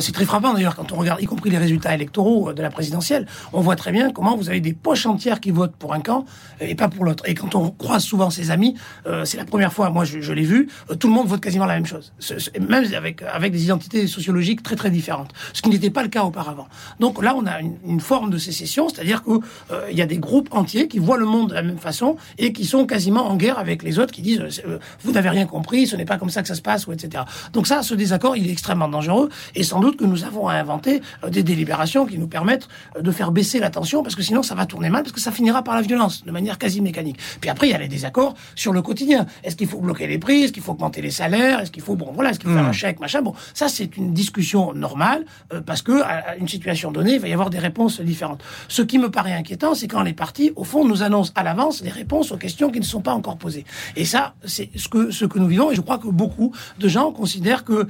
c'est 0.00 0.12
très 0.12 0.24
frappant 0.24 0.54
d'ailleurs 0.54 0.76
quand 0.76 0.92
on 0.92 0.96
regarde, 0.96 1.20
y 1.20 1.26
compris 1.26 1.50
les 1.50 1.58
résultats 1.58 1.94
électoraux 1.94 2.50
euh, 2.50 2.52
de 2.52 2.62
la 2.62 2.70
présidentielle, 2.70 3.26
on 3.52 3.60
voit 3.60 3.76
très 3.76 3.92
bien 3.92 4.10
comment 4.10 4.36
vous 4.36 4.48
avez 4.48 4.60
des 4.60 4.72
poches 4.72 5.06
entières 5.06 5.40
qui 5.40 5.50
votent 5.50 5.76
pour 5.76 5.94
un 5.94 6.00
camp 6.00 6.24
euh, 6.60 6.66
et 6.66 6.74
pas 6.74 6.88
pour 6.88 7.04
l'autre. 7.04 7.24
Et 7.28 7.34
quand 7.34 7.54
on 7.54 7.70
croise 7.70 8.04
souvent 8.04 8.30
ses 8.30 8.50
amis, 8.50 8.76
c'est 9.24 9.36
la 9.36 9.44
première 9.44 9.72
fois, 9.72 9.90
moi 9.90 10.04
je, 10.04 10.32
l'ai 10.32 10.42
vu, 10.42 10.68
tout 10.98 11.08
le 11.08 11.14
monde 11.14 11.26
vote 11.26 11.40
quasiment 11.40 11.66
la 11.66 11.74
même 11.74 11.86
chose, 11.86 12.12
même 12.60 12.84
avec, 12.94 13.22
avec 13.22 13.52
des 13.52 13.64
identités 13.64 14.06
sociologiques 14.06 14.62
très 14.62 14.76
très 14.76 14.90
différentes, 14.90 15.32
ce 15.52 15.62
qui 15.62 15.70
n'était 15.70 15.90
pas 15.90 16.02
le 16.02 16.08
cas 16.08 16.22
auparavant. 16.22 16.68
Donc 17.00 17.22
là, 17.22 17.34
on 17.36 17.46
a 17.46 17.60
une, 17.60 17.76
une 17.86 18.00
forme 18.00 18.30
de 18.30 18.38
sécession, 18.38 18.88
c'est-à-dire 18.88 19.22
qu'il 19.24 19.40
il 19.90 19.96
y 19.96 20.02
a 20.02 20.06
des 20.06 20.18
groupes 20.18 20.48
entiers 20.52 20.88
qui 20.88 20.98
voient 20.98 21.18
le 21.18 21.26
monde 21.26 21.52
de 21.52 21.61
la 21.62 21.68
même 21.68 21.78
façon 21.78 22.16
et 22.38 22.52
qui 22.52 22.64
sont 22.64 22.86
quasiment 22.86 23.28
en 23.28 23.36
guerre 23.36 23.58
avec 23.58 23.82
les 23.82 23.98
autres 23.98 24.12
qui 24.12 24.22
disent 24.22 24.40
euh, 24.66 24.78
vous 25.00 25.12
n'avez 25.12 25.28
rien 25.28 25.46
compris, 25.46 25.86
ce 25.86 25.96
n'est 25.96 26.04
pas 26.04 26.18
comme 26.18 26.30
ça 26.30 26.42
que 26.42 26.48
ça 26.48 26.54
se 26.54 26.62
passe 26.62 26.86
ou 26.86 26.92
etc. 26.92 27.24
Donc 27.52 27.66
ça, 27.66 27.82
ce 27.82 27.94
désaccord, 27.94 28.36
il 28.36 28.48
est 28.48 28.52
extrêmement 28.52 28.88
dangereux 28.88 29.28
et 29.54 29.62
sans 29.62 29.80
doute 29.80 29.96
que 29.96 30.04
nous 30.04 30.24
avons 30.24 30.48
à 30.48 30.54
inventer 30.54 31.02
euh, 31.24 31.30
des 31.30 31.42
délibérations 31.42 32.06
qui 32.06 32.18
nous 32.18 32.26
permettent 32.26 32.68
euh, 32.96 33.02
de 33.02 33.10
faire 33.10 33.32
baisser 33.32 33.58
la 33.58 33.70
tension 33.70 34.02
parce 34.02 34.14
que 34.14 34.22
sinon 34.22 34.42
ça 34.42 34.54
va 34.54 34.66
tourner 34.66 34.90
mal 34.90 35.02
parce 35.02 35.12
que 35.12 35.20
ça 35.20 35.32
finira 35.32 35.62
par 35.62 35.74
la 35.74 35.82
violence 35.82 36.24
de 36.24 36.30
manière 36.30 36.58
quasi 36.58 36.80
mécanique. 36.80 37.18
Puis 37.40 37.50
après 37.50 37.68
il 37.68 37.70
y 37.70 37.74
a 37.74 37.78
les 37.78 37.88
désaccords 37.88 38.34
sur 38.54 38.72
le 38.72 38.82
quotidien. 38.82 39.26
Est-ce 39.44 39.56
qu'il 39.56 39.68
faut 39.68 39.80
bloquer 39.80 40.06
les 40.06 40.18
prix 40.18 40.42
Est-ce 40.42 40.52
qu'il 40.52 40.62
faut 40.62 40.72
augmenter 40.72 41.00
les 41.00 41.10
salaires? 41.10 41.60
Est-ce 41.60 41.70
qu'il 41.70 41.82
faut 41.82 41.96
bon 41.96 42.12
voilà, 42.12 42.30
est-ce 42.30 42.38
qu'il 42.38 42.48
faut 42.48 42.56
faire 42.56 42.66
un 42.66 42.72
chèque 42.72 43.00
machin? 43.00 43.22
Bon, 43.22 43.34
ça 43.54 43.68
c'est 43.68 43.96
une 43.96 44.12
discussion 44.12 44.72
normale 44.74 45.24
parce 45.66 45.82
que 45.82 46.02
à 46.02 46.36
une 46.36 46.48
situation 46.48 46.90
donnée, 46.90 47.14
il 47.14 47.20
va 47.20 47.28
y 47.28 47.32
avoir 47.32 47.50
des 47.50 47.58
réponses 47.58 48.00
différentes. 48.00 48.42
Ce 48.68 48.82
qui 48.82 48.98
me 48.98 49.10
paraît 49.10 49.32
inquiétant, 49.32 49.74
c'est 49.74 49.88
quand 49.88 50.02
les 50.02 50.12
partis 50.12 50.52
au 50.56 50.64
fond 50.64 50.84
nous 50.84 51.02
annoncent 51.02 51.32
à 51.34 51.42
l'avance 51.52 51.82
les 51.82 51.90
réponses 51.90 52.32
aux 52.32 52.36
questions 52.36 52.70
qui 52.70 52.80
ne 52.80 52.84
sont 52.84 53.00
pas 53.02 53.12
encore 53.12 53.36
posées. 53.36 53.64
Et 53.96 54.04
ça, 54.04 54.34
c'est 54.44 54.70
ce 54.76 54.88
que, 54.88 55.38
nous 55.38 55.46
vivons. 55.46 55.70
Et 55.70 55.74
je 55.74 55.80
crois 55.80 55.98
que 55.98 56.08
beaucoup 56.08 56.52
de 56.78 56.88
gens 56.88 57.12
considèrent 57.12 57.64
que 57.64 57.86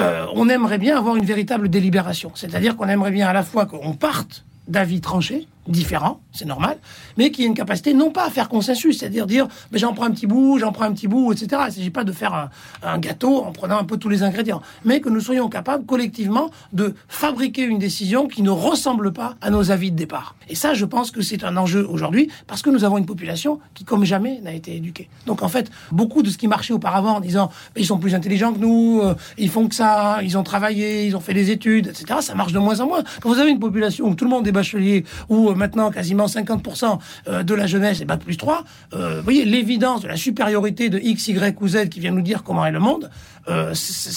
euh, 0.00 0.26
aimerait 0.48 0.78
bien 0.78 0.96
avoir 0.96 1.16
une 1.16 1.24
véritable 1.24 1.68
délibération. 1.68 2.30
C'est-à-dire 2.34 2.76
qu'on 2.76 2.88
aimerait 2.88 3.10
bien 3.10 3.28
à 3.28 3.32
la 3.32 3.42
fois 3.42 3.66
qu'on 3.66 3.94
parte 3.94 4.44
d'avis 4.68 5.00
tranchés, 5.00 5.46
différents, 5.68 6.20
c'est 6.32 6.46
normal, 6.46 6.78
mais 7.16 7.30
qui 7.30 7.44
a 7.44 7.46
une 7.46 7.54
capacité 7.54 7.94
non 7.94 8.10
pas 8.10 8.26
à 8.26 8.30
faire 8.30 8.48
consensus, 8.48 8.98
c'est-à-dire 8.98 9.26
dire, 9.26 9.48
mais 9.70 9.78
j'en 9.78 9.92
prends 9.92 10.06
un 10.06 10.10
petit 10.10 10.26
bout, 10.26 10.58
j'en 10.58 10.72
prends 10.72 10.84
un 10.84 10.92
petit 10.92 11.08
bout, 11.08 11.32
etc. 11.32 11.48
Il 11.52 11.66
ne 11.66 11.70
s'agit 11.70 11.90
pas 11.90 12.04
de 12.04 12.12
faire 12.12 12.50
un, 12.82 12.98
gâteau 12.98 13.44
en 13.44 13.52
prenant 13.52 13.78
un 13.78 13.84
peu 13.84 13.96
tous 13.96 14.08
les 14.08 14.22
ingrédients, 14.22 14.62
mais 14.84 15.00
que 15.00 15.08
nous 15.08 15.20
soyons 15.20 15.48
capables 15.48 15.84
collectivement 15.84 16.50
de 16.72 16.94
fabriquer 17.08 17.62
une 17.62 17.78
décision 17.78 18.28
qui 18.28 18.42
ne 18.42 18.50
ressemble 18.50 19.12
pas 19.12 19.36
à 19.40 19.50
nos 19.50 19.70
avis 19.70 19.90
de 19.90 19.96
départ. 19.96 20.34
Et 20.48 20.54
ça, 20.54 20.74
je 20.74 20.84
pense 20.84 21.10
que 21.10 21.20
c'est 21.22 21.44
un 21.44 21.56
enjeu 21.56 21.86
aujourd'hui, 21.88 22.30
parce 22.46 22.62
que 22.62 22.70
nous 22.70 22.84
avons 22.84 22.98
une 22.98 23.06
population 23.06 23.60
qui, 23.74 23.84
comme 23.84 24.04
jamais, 24.04 24.40
n'a 24.42 24.52
été 24.52 24.74
éduquée. 24.76 25.08
Donc 25.26 25.42
en 25.42 25.48
fait, 25.48 25.70
beaucoup 25.92 26.22
de 26.22 26.30
ce 26.30 26.38
qui 26.38 26.48
marchait 26.48 26.72
auparavant 26.72 27.16
en 27.16 27.20
disant, 27.20 27.50
ils 27.76 27.86
sont 27.86 27.98
plus 27.98 28.14
intelligents 28.14 28.52
que 28.52 28.58
nous, 28.58 29.00
euh, 29.02 29.14
ils 29.36 29.50
font 29.50 29.68
que 29.68 29.74
ça, 29.74 30.20
ils 30.22 30.36
ont 30.38 30.42
travaillé, 30.42 31.06
ils 31.06 31.16
ont 31.16 31.20
fait 31.20 31.34
des 31.34 31.50
études, 31.50 31.88
etc., 31.88 32.20
ça 32.20 32.34
marche 32.34 32.52
de 32.52 32.58
moins 32.58 32.80
en 32.80 32.86
moins. 32.86 33.02
Quand 33.20 33.28
vous 33.28 33.38
avez 33.38 33.50
une 33.50 33.60
population 33.60 34.06
où 34.08 34.14
tout 34.14 34.24
le 34.24 34.30
monde 34.30 34.46
est 34.46 34.52
bachelier, 34.52 35.04
où 35.28 35.50
euh, 35.50 35.54
maintenant 35.58 35.90
quasiment 35.90 36.26
50% 36.26 36.98
euh, 37.28 37.42
de 37.42 37.54
la 37.54 37.66
jeunesse 37.66 38.00
est 38.00 38.06
bac 38.06 38.20
plus 38.20 38.36
3, 38.36 38.64
euh, 38.94 39.18
vous 39.18 39.24
voyez 39.24 39.44
l'évidence 39.44 40.00
de 40.00 40.08
la 40.08 40.16
supériorité 40.16 40.88
de 40.88 40.98
X, 40.98 41.28
Y 41.28 41.60
ou 41.60 41.68
Z 41.68 41.88
qui 41.90 42.00
vient 42.00 42.12
nous 42.12 42.22
dire 42.22 42.42
comment 42.42 42.64
est 42.64 42.72
le 42.72 42.80
monde, 42.80 43.10
euh, 43.48 43.74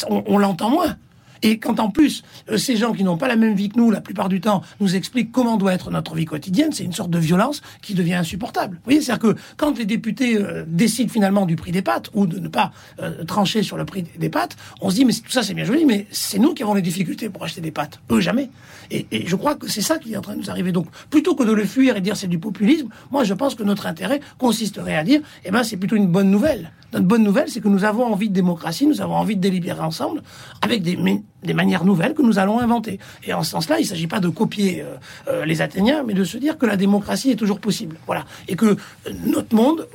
on, 0.09 0.37
l'entend 0.37 0.69
moins. 0.69 0.95
Et 1.43 1.57
quand 1.57 1.79
en 1.79 1.89
plus, 1.89 2.23
euh, 2.49 2.57
ces 2.57 2.75
gens 2.75 2.93
qui 2.93 3.03
n'ont 3.03 3.17
pas 3.17 3.27
la 3.27 3.35
même 3.35 3.55
vie 3.55 3.69
que 3.69 3.77
nous, 3.77 3.91
la 3.91 4.01
plupart 4.01 4.29
du 4.29 4.41
temps, 4.41 4.61
nous 4.79 4.95
expliquent 4.95 5.31
comment 5.31 5.57
doit 5.57 5.73
être 5.73 5.91
notre 5.91 6.15
vie 6.15 6.25
quotidienne, 6.25 6.71
c'est 6.71 6.83
une 6.83 6.93
sorte 6.93 7.09
de 7.09 7.19
violence 7.19 7.61
qui 7.81 7.93
devient 7.93 8.15
insupportable. 8.15 8.75
Vous 8.75 8.83
voyez, 8.85 9.01
c'est-à-dire 9.01 9.33
que 9.33 9.39
quand 9.57 9.77
les 9.77 9.85
députés 9.85 10.37
euh, 10.37 10.63
décident 10.67 11.11
finalement 11.11 11.45
du 11.45 11.55
prix 11.55 11.71
des 11.71 11.81
pâtes, 11.81 12.09
ou 12.13 12.25
de 12.25 12.39
ne 12.39 12.47
pas 12.47 12.71
euh, 13.01 13.23
trancher 13.23 13.63
sur 13.63 13.77
le 13.77 13.85
prix 13.85 14.03
des 14.17 14.29
pâtes, 14.29 14.55
on 14.81 14.89
se 14.89 14.95
dit, 14.95 15.05
mais 15.05 15.13
tout 15.13 15.31
ça 15.31 15.43
c'est 15.43 15.53
bien 15.53 15.65
joli, 15.65 15.85
mais 15.85 16.07
c'est 16.11 16.39
nous 16.39 16.53
qui 16.53 16.63
avons 16.63 16.73
les 16.73 16.81
difficultés 16.81 17.29
pour 17.29 17.43
acheter 17.43 17.61
des 17.61 17.71
pâtes. 17.71 17.99
Eux, 18.11 18.19
jamais. 18.19 18.49
Et, 18.91 19.07
et 19.11 19.27
je 19.27 19.35
crois 19.35 19.55
que 19.55 19.67
c'est 19.67 19.81
ça 19.81 19.97
qui 19.97 20.13
est 20.13 20.17
en 20.17 20.21
train 20.21 20.35
de 20.35 20.39
nous 20.39 20.49
arriver. 20.49 20.71
Donc, 20.71 20.87
plutôt 21.09 21.35
que 21.35 21.43
de 21.43 21.51
le 21.51 21.65
fuir 21.65 21.95
et 21.97 22.01
dire 22.01 22.15
c'est 22.15 22.27
du 22.27 22.39
populisme, 22.39 22.89
moi 23.11 23.23
je 23.23 23.33
pense 23.33 23.55
que 23.55 23.63
notre 23.63 23.87
intérêt 23.87 24.19
consisterait 24.37 24.95
à 24.95 25.03
dire, 25.03 25.21
eh 25.45 25.51
ben 25.51 25.63
c'est 25.63 25.77
plutôt 25.77 25.95
une 25.95 26.07
bonne 26.07 26.29
nouvelle. 26.29 26.71
Notre 26.93 27.05
bonne 27.05 27.23
nouvelle, 27.23 27.49
c'est 27.49 27.61
que 27.61 27.69
nous 27.69 27.85
avons 27.85 28.05
envie 28.05 28.27
de 28.27 28.33
démocratie, 28.33 28.85
nous 28.85 29.01
avons 29.01 29.15
envie 29.15 29.37
de 29.37 29.41
délibérer 29.41 29.79
ensemble 29.79 30.21
avec 30.61 30.81
des, 30.81 30.97
des 31.43 31.53
manières 31.53 31.85
nouvelles 31.85 32.13
que 32.13 32.21
nous 32.21 32.39
allons 32.39 32.59
inventer. 32.59 32.99
Et 33.23 33.33
en 33.33 33.43
ce 33.43 33.51
sens-là, 33.51 33.79
il 33.79 33.83
ne 33.83 33.87
s'agit 33.87 34.07
pas 34.07 34.19
de 34.19 34.29
copier 34.29 34.81
euh, 34.81 34.95
euh, 35.27 35.45
les 35.45 35.61
Athéniens, 35.61 36.03
mais 36.05 36.13
de 36.13 36.23
se 36.23 36.37
dire 36.37 36.57
que 36.57 36.65
la 36.65 36.77
démocratie 36.77 37.31
est 37.31 37.35
toujours 37.35 37.59
possible. 37.59 37.97
Voilà. 38.05 38.25
Et 38.47 38.55
que 38.55 38.65
euh, 38.65 38.77
notre 39.25 39.55
monde 39.55 39.87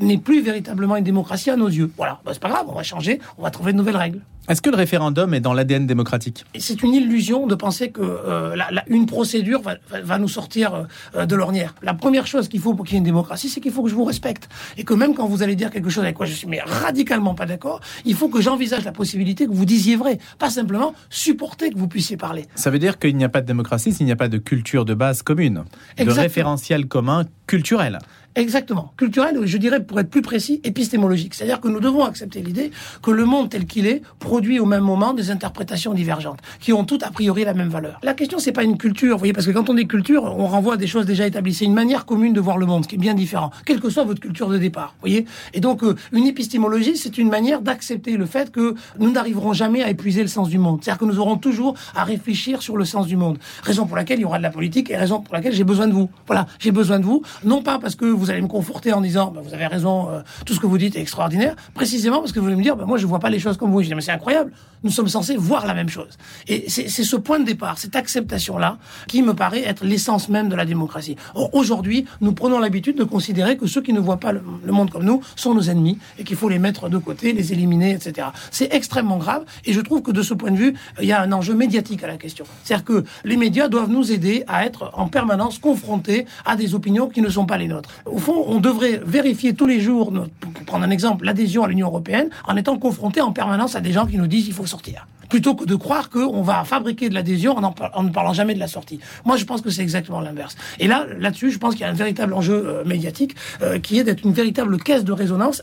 n'est 0.00 0.18
plus 0.18 0.42
véritablement 0.42 0.96
une 0.96 1.04
démocratie 1.04 1.50
à 1.50 1.56
nos 1.56 1.68
yeux. 1.68 1.90
Voilà. 1.96 2.20
Bah, 2.24 2.32
c'est 2.34 2.42
pas 2.42 2.48
grave, 2.48 2.66
on 2.68 2.74
va 2.74 2.82
changer, 2.82 3.20
on 3.38 3.42
va 3.42 3.50
trouver 3.50 3.72
de 3.72 3.78
nouvelles 3.78 3.96
règles. 3.96 4.20
Est-ce 4.48 4.62
que 4.62 4.70
le 4.70 4.76
référendum 4.76 5.34
est 5.34 5.40
dans 5.40 5.52
l'ADN 5.52 5.86
démocratique? 5.86 6.46
C'est 6.58 6.82
une 6.82 6.94
illusion 6.94 7.46
de 7.46 7.54
penser 7.54 7.90
que 7.90 8.00
euh, 8.00 8.56
la, 8.56 8.70
la, 8.70 8.82
une 8.88 9.04
procédure 9.04 9.60
va, 9.60 9.74
va, 10.02 10.18
nous 10.18 10.28
sortir 10.28 10.86
euh, 11.14 11.26
de 11.26 11.36
l'ornière. 11.36 11.74
La 11.82 11.92
première 11.92 12.26
chose 12.26 12.48
qu'il 12.48 12.60
faut 12.60 12.72
pour 12.72 12.86
qu'il 12.86 12.94
y 12.94 12.96
ait 12.96 13.00
une 13.00 13.04
démocratie, 13.04 13.50
c'est 13.50 13.60
qu'il 13.60 13.72
faut 13.72 13.82
que 13.82 13.90
je 13.90 13.94
vous 13.94 14.04
respecte. 14.04 14.48
Et 14.78 14.84
que 14.84 14.94
même 14.94 15.14
quand 15.14 15.26
vous 15.26 15.42
allez 15.42 15.54
dire 15.54 15.70
quelque 15.70 15.90
chose 15.90 16.02
avec 16.02 16.16
quoi 16.16 16.24
je 16.24 16.32
suis 16.32 16.46
mais 16.46 16.62
radicalement 16.62 17.34
pas 17.34 17.44
d'accord, 17.44 17.80
il 18.06 18.14
faut 18.14 18.30
que 18.30 18.40
j'envisage 18.40 18.86
la 18.86 18.92
possibilité 18.92 19.44
que 19.44 19.52
vous 19.52 19.66
disiez 19.66 19.96
vrai. 19.96 20.18
Pas 20.38 20.48
simplement 20.48 20.94
supporter 21.10 21.68
que 21.68 21.76
vous 21.76 21.88
puissiez 21.88 22.16
parler. 22.16 22.46
Ça 22.54 22.70
veut 22.70 22.78
dire 22.78 22.98
qu'il 22.98 23.18
n'y 23.18 23.24
a 23.24 23.28
pas 23.28 23.42
de 23.42 23.46
démocratie 23.46 23.92
s'il 23.92 24.06
n'y 24.06 24.12
a 24.12 24.16
pas 24.16 24.28
de 24.28 24.38
culture 24.38 24.86
de 24.86 24.94
base 24.94 25.20
commune, 25.20 25.64
Exactement. 25.98 26.14
de 26.14 26.20
référentiel 26.20 26.86
commun 26.86 27.26
culturel. 27.46 27.98
Exactement. 28.38 28.92
Culturel, 28.96 29.36
je 29.46 29.58
dirais, 29.58 29.82
pour 29.82 29.98
être 29.98 30.10
plus 30.10 30.22
précis, 30.22 30.60
épistémologique. 30.62 31.34
C'est-à-dire 31.34 31.60
que 31.60 31.66
nous 31.66 31.80
devons 31.80 32.04
accepter 32.04 32.40
l'idée 32.40 32.70
que 33.02 33.10
le 33.10 33.24
monde 33.24 33.50
tel 33.50 33.66
qu'il 33.66 33.84
est 33.84 34.00
produit 34.20 34.60
au 34.60 34.64
même 34.64 34.84
moment 34.84 35.12
des 35.12 35.32
interprétations 35.32 35.92
divergentes, 35.92 36.38
qui 36.60 36.72
ont 36.72 36.84
toutes 36.84 37.02
a 37.02 37.10
priori 37.10 37.44
la 37.44 37.52
même 37.52 37.68
valeur. 37.68 37.98
La 38.04 38.14
question, 38.14 38.38
c'est 38.38 38.52
pas 38.52 38.62
une 38.62 38.78
culture, 38.78 39.16
vous 39.16 39.18
voyez, 39.18 39.32
parce 39.32 39.44
que 39.44 39.50
quand 39.50 39.68
on 39.68 39.74
dit 39.74 39.88
culture, 39.88 40.22
on 40.22 40.46
renvoie 40.46 40.74
à 40.74 40.76
des 40.76 40.86
choses 40.86 41.04
déjà 41.04 41.26
établies. 41.26 41.52
C'est 41.52 41.64
une 41.64 41.74
manière 41.74 42.06
commune 42.06 42.32
de 42.32 42.38
voir 42.38 42.58
le 42.58 42.66
monde, 42.66 42.86
qui 42.86 42.94
est 42.94 42.98
bien 42.98 43.14
différent, 43.14 43.50
quelle 43.66 43.80
que 43.80 43.90
soit 43.90 44.04
votre 44.04 44.20
culture 44.20 44.48
de 44.48 44.56
départ, 44.56 44.94
vous 44.94 45.08
voyez. 45.08 45.26
Et 45.52 45.58
donc, 45.58 45.82
euh, 45.82 45.96
une 46.12 46.28
épistémologie, 46.28 46.96
c'est 46.96 47.18
une 47.18 47.30
manière 47.30 47.60
d'accepter 47.60 48.16
le 48.16 48.26
fait 48.26 48.52
que 48.52 48.76
nous 49.00 49.10
n'arriverons 49.10 49.52
jamais 49.52 49.82
à 49.82 49.90
épuiser 49.90 50.22
le 50.22 50.28
sens 50.28 50.48
du 50.48 50.58
monde. 50.58 50.78
C'est-à-dire 50.80 51.00
que 51.00 51.06
nous 51.06 51.18
aurons 51.18 51.38
toujours 51.38 51.74
à 51.96 52.04
réfléchir 52.04 52.62
sur 52.62 52.76
le 52.76 52.84
sens 52.84 53.08
du 53.08 53.16
monde. 53.16 53.36
Raison 53.64 53.84
pour 53.84 53.96
laquelle 53.96 54.20
il 54.20 54.22
y 54.22 54.26
aura 54.26 54.38
de 54.38 54.44
la 54.44 54.50
politique 54.50 54.90
et 54.90 54.96
raison 54.96 55.20
pour 55.20 55.34
laquelle 55.34 55.52
j'ai 55.52 55.64
besoin 55.64 55.88
de 55.88 55.92
vous. 55.92 56.08
Voilà, 56.28 56.46
j'ai 56.60 56.70
besoin 56.70 57.00
de 57.00 57.04
vous, 57.04 57.22
non 57.42 57.62
pas 57.62 57.80
parce 57.80 57.96
que 57.96 58.04
vous 58.04 58.27
vous 58.28 58.32
allez 58.32 58.42
me 58.42 58.48
conforter 58.48 58.92
en 58.92 59.00
disant 59.00 59.30
bah, 59.30 59.40
vous 59.42 59.54
avez 59.54 59.66
raison, 59.66 60.10
euh, 60.10 60.20
tout 60.44 60.52
ce 60.52 60.60
que 60.60 60.66
vous 60.66 60.76
dites 60.76 60.96
est 60.96 61.00
extraordinaire, 61.00 61.56
précisément 61.72 62.18
parce 62.18 62.32
que 62.32 62.38
vous 62.38 62.44
voulez 62.44 62.56
me 62.56 62.62
dire 62.62 62.76
bah, 62.76 62.84
moi 62.86 62.98
je 62.98 63.06
vois 63.06 63.20
pas 63.20 63.30
les 63.30 63.38
choses 63.38 63.56
comme 63.56 63.72
vous. 63.72 63.80
Je 63.80 63.88
dis 63.88 63.94
mais 63.94 64.02
c'est 64.02 64.12
incroyable, 64.12 64.52
nous 64.82 64.90
sommes 64.90 65.08
censés 65.08 65.36
voir 65.36 65.66
la 65.66 65.74
même 65.74 65.88
chose. 65.88 66.18
Et 66.46 66.64
c'est 66.68 66.88
ce 66.88 67.16
point 67.16 67.38
de 67.38 67.44
départ, 67.44 67.78
cette 67.78 67.96
acceptation-là, 67.96 68.78
qui 69.06 69.22
me 69.22 69.34
paraît 69.34 69.62
être 69.62 69.84
l'essence 69.84 70.28
même 70.28 70.48
de 70.48 70.56
la 70.56 70.64
démocratie. 70.64 71.16
Aujourd'hui, 71.52 72.04
nous 72.20 72.32
prenons 72.32 72.58
l'habitude 72.58 72.96
de 72.96 73.04
considérer 73.04 73.56
que 73.56 73.66
ceux 73.66 73.82
qui 73.82 73.92
ne 73.92 74.00
voient 74.00 74.18
pas 74.18 74.32
le, 74.32 74.42
le 74.64 74.72
monde 74.72 74.90
comme 74.90 75.04
nous 75.04 75.22
sont 75.36 75.54
nos 75.54 75.62
ennemis 75.62 75.98
et 76.18 76.24
qu'il 76.24 76.36
faut 76.36 76.48
les 76.48 76.58
mettre 76.58 76.88
de 76.88 76.98
côté, 76.98 77.32
les 77.32 77.52
éliminer, 77.52 77.92
etc. 77.92 78.28
C'est 78.50 78.72
extrêmement 78.72 79.18
grave 79.18 79.44
et 79.64 79.72
je 79.72 79.80
trouve 79.80 80.02
que 80.02 80.10
de 80.10 80.22
ce 80.22 80.34
point 80.34 80.50
de 80.50 80.56
vue, 80.56 80.74
il 81.00 81.06
y 81.06 81.12
a 81.12 81.20
un 81.20 81.32
enjeu 81.32 81.54
médiatique 81.54 82.02
à 82.04 82.06
la 82.06 82.16
question. 82.16 82.44
C'est-à-dire 82.64 82.84
que 82.84 83.04
les 83.24 83.36
médias 83.36 83.68
doivent 83.68 83.90
nous 83.90 84.12
aider 84.12 84.44
à 84.46 84.64
être 84.64 84.90
en 84.94 85.08
permanence 85.08 85.58
confrontés 85.58 86.26
à 86.44 86.56
des 86.56 86.74
opinions 86.74 87.08
qui 87.08 87.22
ne 87.22 87.28
sont 87.28 87.46
pas 87.46 87.58
les 87.58 87.68
nôtres. 87.68 87.90
Au 88.06 88.18
fond, 88.18 88.44
on 88.46 88.60
devrait 88.60 89.00
vérifier 89.04 89.54
tous 89.54 89.66
les 89.66 89.80
jours, 89.80 90.12
pour 90.40 90.52
prendre 90.68 90.84
un 90.84 90.90
exemple, 90.90 91.24
l'adhésion 91.24 91.64
à 91.64 91.68
l'Union 91.68 91.88
européenne, 91.88 92.28
en 92.46 92.56
étant 92.56 92.78
confronté 92.78 93.20
en 93.20 93.32
permanence 93.32 93.74
à 93.74 93.80
des 93.80 93.92
gens 93.92 94.06
qui 94.06 94.18
nous 94.18 94.28
disent 94.28 94.46
il 94.46 94.54
faut 94.54 94.66
sortir 94.66 95.06
plutôt 95.28 95.54
que 95.54 95.64
de 95.64 95.74
croire 95.74 96.10
qu'on 96.10 96.42
va 96.42 96.64
fabriquer 96.64 97.08
de 97.08 97.14
l'adhésion 97.14 97.56
en, 97.56 98.02
ne 98.02 98.10
parlant 98.10 98.32
jamais 98.32 98.54
de 98.54 98.58
la 98.58 98.68
sortie. 98.68 99.00
Moi, 99.24 99.36
je 99.36 99.44
pense 99.44 99.60
que 99.60 99.70
c'est 99.70 99.82
exactement 99.82 100.20
l'inverse. 100.20 100.56
Et 100.78 100.86
là, 100.86 101.06
là-dessus, 101.18 101.50
je 101.50 101.58
pense 101.58 101.74
qu'il 101.74 101.82
y 101.82 101.84
a 101.84 101.90
un 101.90 101.94
véritable 101.94 102.32
enjeu 102.34 102.54
euh, 102.66 102.84
médiatique 102.84 103.34
euh, 103.62 103.78
qui 103.78 103.98
est 103.98 104.04
d'être 104.04 104.24
une 104.24 104.32
véritable 104.32 104.78
caisse 104.78 105.04
de 105.04 105.12
résonance, 105.12 105.62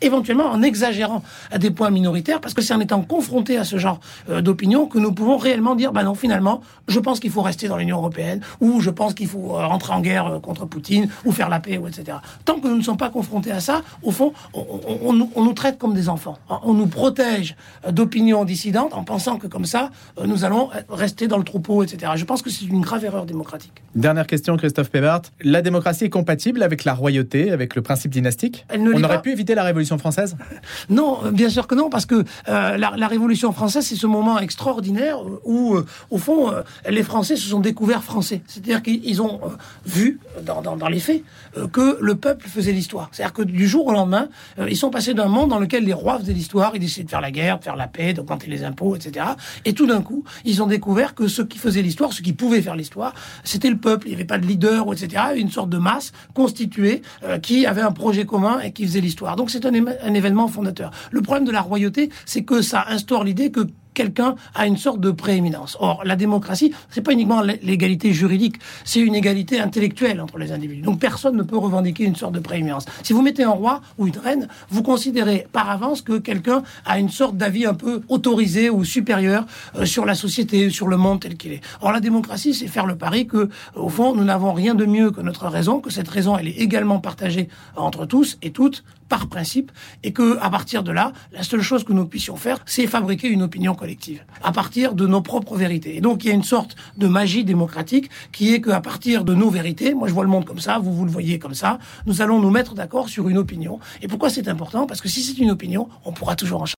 éventuellement 0.00 0.46
en 0.46 0.62
exagérant 0.62 1.22
à 1.50 1.58
des 1.58 1.70
points 1.70 1.90
minoritaires, 1.90 2.40
parce 2.40 2.54
que 2.54 2.62
c'est 2.62 2.74
en 2.74 2.80
étant 2.80 3.02
confronté 3.02 3.56
à 3.56 3.64
ce 3.64 3.78
genre 3.78 4.00
euh, 4.28 4.40
d'opinion 4.40 4.86
que 4.86 4.98
nous 4.98 5.12
pouvons 5.12 5.36
réellement 5.36 5.74
dire, 5.74 5.92
bah 5.92 6.02
non, 6.02 6.14
finalement, 6.14 6.60
je 6.88 7.00
pense 7.00 7.20
qu'il 7.20 7.30
faut 7.30 7.42
rester 7.42 7.68
dans 7.68 7.76
l'Union 7.76 7.98
européenne, 7.98 8.40
ou 8.60 8.80
je 8.80 8.90
pense 8.90 9.14
qu'il 9.14 9.28
faut 9.28 9.56
euh, 9.56 9.66
rentrer 9.66 9.92
en 9.92 10.00
guerre 10.00 10.26
euh, 10.26 10.38
contre 10.40 10.66
Poutine, 10.66 11.08
ou 11.24 11.32
faire 11.32 11.48
la 11.48 11.60
paix, 11.60 11.78
ou 11.78 11.86
etc. 11.86 12.18
Tant 12.44 12.58
que 12.58 12.68
nous 12.68 12.76
ne 12.76 12.82
sommes 12.82 12.96
pas 12.96 13.10
confrontés 13.10 13.52
à 13.52 13.60
ça, 13.60 13.82
au 14.02 14.10
fond, 14.10 14.32
on, 14.54 15.12
nous 15.12 15.52
traite 15.52 15.78
comme 15.78 15.94
des 15.94 16.08
enfants. 16.08 16.38
On 16.62 16.74
nous 16.74 16.86
protège 16.86 17.56
d'opinions 17.90 18.44
dissidentes 18.44 18.94
en 18.94 19.03
pensant 19.04 19.38
que 19.38 19.46
comme 19.46 19.64
ça, 19.64 19.90
euh, 20.18 20.26
nous 20.26 20.44
allons 20.44 20.70
rester 20.88 21.28
dans 21.28 21.38
le 21.38 21.44
troupeau, 21.44 21.82
etc. 21.82 22.12
Je 22.16 22.24
pense 22.24 22.42
que 22.42 22.50
c'est 22.50 22.64
une 22.64 22.80
grave 22.80 23.04
erreur 23.04 23.26
démocratique. 23.26 23.72
Dernière 23.94 24.26
question, 24.26 24.56
Christophe 24.56 24.90
Pébart. 24.90 25.22
La 25.40 25.62
démocratie 25.62 26.04
est 26.04 26.10
compatible 26.10 26.62
avec 26.62 26.84
la 26.84 26.94
royauté, 26.94 27.50
avec 27.50 27.74
le 27.76 27.82
principe 27.82 28.10
dynastique 28.10 28.66
On 28.74 28.86
aurait 29.02 29.16
pas. 29.16 29.18
pu 29.18 29.32
éviter 29.32 29.54
la 29.54 29.62
Révolution 29.62 29.98
française 29.98 30.36
Non, 30.88 31.18
bien 31.32 31.48
sûr 31.48 31.66
que 31.66 31.74
non, 31.74 31.90
parce 31.90 32.06
que 32.06 32.24
euh, 32.48 32.76
la, 32.76 32.94
la, 32.96 33.08
Révolution 33.08 33.52
française, 33.52 33.86
c'est 33.86 33.94
ce 33.94 34.06
moment 34.06 34.38
extraordinaire 34.38 35.18
où, 35.44 35.74
euh, 35.74 35.86
au 36.10 36.18
fond, 36.18 36.50
euh, 36.50 36.62
les 36.88 37.02
Français 37.02 37.36
se 37.36 37.48
sont 37.48 37.60
découverts 37.60 38.02
français. 38.02 38.42
C'est-à-dire 38.46 38.82
qu'ils 38.82 39.22
ont 39.22 39.40
euh, 39.44 39.48
vu, 39.86 40.20
dans, 40.42 40.62
dans, 40.62 40.76
dans, 40.76 40.88
les 40.88 41.00
faits, 41.00 41.22
euh, 41.56 41.66
que 41.68 41.98
le 42.00 42.14
peuple 42.14 42.48
faisait 42.48 42.72
l'histoire. 42.72 43.08
C'est-à-dire 43.12 43.32
que 43.32 43.42
du 43.42 43.68
jour 43.68 43.86
au 43.86 43.92
lendemain, 43.92 44.28
ils 44.68 44.76
sont 44.76 44.90
passés 44.90 45.14
d'un 45.14 45.28
monde 45.28 45.50
dans 45.50 45.58
lequel 45.58 45.84
les 45.84 45.92
rois 45.92 46.18
faisaient 46.18 46.32
l'histoire, 46.32 46.72
ils 46.74 46.80
décidaient 46.80 47.04
de 47.04 47.10
faire 47.10 47.20
la 47.20 47.30
guerre, 47.30 47.58
de 47.58 47.64
faire 47.64 47.76
la 47.76 47.86
paix, 47.86 48.12
d'augmenter 48.12 48.48
les 48.48 48.64
impôts, 48.64 48.93
etc. 48.94 49.26
Et 49.64 49.72
tout 49.72 49.86
d'un 49.86 50.02
coup, 50.02 50.24
ils 50.44 50.62
ont 50.62 50.66
découvert 50.66 51.14
que 51.14 51.28
ceux 51.28 51.44
qui 51.44 51.58
faisaient 51.58 51.82
l'histoire, 51.82 52.12
ceux 52.12 52.22
qui 52.22 52.32
pouvaient 52.32 52.62
faire 52.62 52.76
l'histoire, 52.76 53.14
c'était 53.44 53.70
le 53.70 53.76
peuple. 53.76 54.06
Il 54.06 54.10
n'y 54.10 54.16
avait 54.16 54.24
pas 54.24 54.38
de 54.38 54.46
leader, 54.46 54.92
etc. 54.92 55.22
Une 55.36 55.50
sorte 55.50 55.70
de 55.70 55.78
masse 55.78 56.12
constituée 56.34 57.02
euh, 57.24 57.38
qui 57.38 57.66
avait 57.66 57.82
un 57.82 57.92
projet 57.92 58.24
commun 58.24 58.60
et 58.60 58.72
qui 58.72 58.86
faisait 58.86 59.00
l'histoire. 59.00 59.36
Donc 59.36 59.50
c'est 59.50 59.64
un 59.66 60.14
événement 60.14 60.48
fondateur. 60.48 60.90
Le 61.10 61.22
problème 61.22 61.44
de 61.44 61.52
la 61.52 61.60
royauté, 61.60 62.10
c'est 62.26 62.44
que 62.44 62.62
ça 62.62 62.84
instaure 62.88 63.24
l'idée 63.24 63.50
que 63.50 63.66
quelqu'un 63.94 64.34
a 64.54 64.66
une 64.66 64.76
sorte 64.76 65.00
de 65.00 65.10
prééminence. 65.10 65.76
Or, 65.80 66.02
la 66.04 66.16
démocratie, 66.16 66.74
c'est 66.90 67.00
pas 67.00 67.12
uniquement 67.12 67.40
l'égalité 67.40 68.12
juridique, 68.12 68.56
c'est 68.84 69.00
une 69.00 69.14
égalité 69.14 69.60
intellectuelle 69.60 70.20
entre 70.20 70.38
les 70.38 70.52
individus. 70.52 70.82
Donc, 70.82 70.98
personne 70.98 71.36
ne 71.36 71.42
peut 71.42 71.56
revendiquer 71.56 72.04
une 72.04 72.16
sorte 72.16 72.34
de 72.34 72.40
prééminence. 72.40 72.86
Si 73.02 73.12
vous 73.12 73.22
mettez 73.22 73.44
un 73.44 73.50
roi 73.50 73.80
ou 73.98 74.06
une 74.06 74.18
reine, 74.18 74.48
vous 74.70 74.82
considérez 74.82 75.46
par 75.52 75.70
avance 75.70 76.02
que 76.02 76.18
quelqu'un 76.18 76.62
a 76.84 76.98
une 76.98 77.08
sorte 77.08 77.36
d'avis 77.36 77.66
un 77.66 77.74
peu 77.74 78.02
autorisé 78.08 78.70
ou 78.70 78.84
supérieur 78.84 79.46
euh, 79.76 79.86
sur 79.86 80.04
la 80.04 80.14
société, 80.14 80.70
sur 80.70 80.88
le 80.88 80.96
monde 80.96 81.20
tel 81.20 81.36
qu'il 81.36 81.52
est. 81.52 81.60
Or, 81.80 81.92
la 81.92 82.00
démocratie, 82.00 82.54
c'est 82.54 82.66
faire 82.66 82.86
le 82.86 82.96
pari 82.96 83.26
que, 83.26 83.48
au 83.74 83.88
fond, 83.88 84.14
nous 84.14 84.24
n'avons 84.24 84.52
rien 84.52 84.74
de 84.74 84.84
mieux 84.84 85.10
que 85.10 85.20
notre 85.20 85.46
raison, 85.46 85.80
que 85.80 85.90
cette 85.90 86.08
raison, 86.08 86.36
elle 86.36 86.48
est 86.48 86.58
également 86.58 86.98
partagée 86.98 87.48
entre 87.76 88.06
tous 88.06 88.38
et 88.42 88.50
toutes 88.50 88.84
par 89.08 89.28
principe, 89.28 89.70
et 90.02 90.12
que 90.12 90.38
à 90.40 90.50
partir 90.50 90.82
de 90.82 90.92
là, 90.92 91.12
la 91.32 91.42
seule 91.42 91.62
chose 91.62 91.84
que 91.84 91.92
nous 91.92 92.06
puissions 92.06 92.36
faire, 92.36 92.58
c'est 92.66 92.86
fabriquer 92.86 93.28
une 93.28 93.42
opinion 93.42 93.74
collective 93.74 94.22
à 94.42 94.52
partir 94.52 94.94
de 94.94 95.06
nos 95.06 95.20
propres 95.20 95.56
vérités. 95.56 95.96
Et 95.96 96.00
donc 96.00 96.24
il 96.24 96.28
y 96.28 96.30
a 96.30 96.34
une 96.34 96.42
sorte 96.42 96.76
de 96.96 97.06
magie 97.06 97.44
démocratique 97.44 98.10
qui 98.32 98.54
est 98.54 98.60
qu'à 98.60 98.80
partir 98.80 99.24
de 99.24 99.34
nos 99.34 99.50
vérités, 99.50 99.94
moi 99.94 100.08
je 100.08 100.14
vois 100.14 100.24
le 100.24 100.30
monde 100.30 100.44
comme 100.44 100.60
ça, 100.60 100.78
vous 100.78 100.92
vous 100.92 101.04
le 101.04 101.10
voyez 101.10 101.38
comme 101.38 101.54
ça, 101.54 101.78
nous 102.06 102.22
allons 102.22 102.40
nous 102.40 102.50
mettre 102.50 102.74
d'accord 102.74 103.08
sur 103.08 103.28
une 103.28 103.38
opinion. 103.38 103.78
Et 104.02 104.08
pourquoi 104.08 104.30
c'est 104.30 104.48
important? 104.48 104.86
Parce 104.86 105.00
que 105.00 105.08
si 105.08 105.22
c'est 105.22 105.38
une 105.38 105.50
opinion, 105.50 105.88
on 106.04 106.12
pourra 106.12 106.36
toujours 106.36 106.62
en 106.62 106.66
changer. 106.66 106.72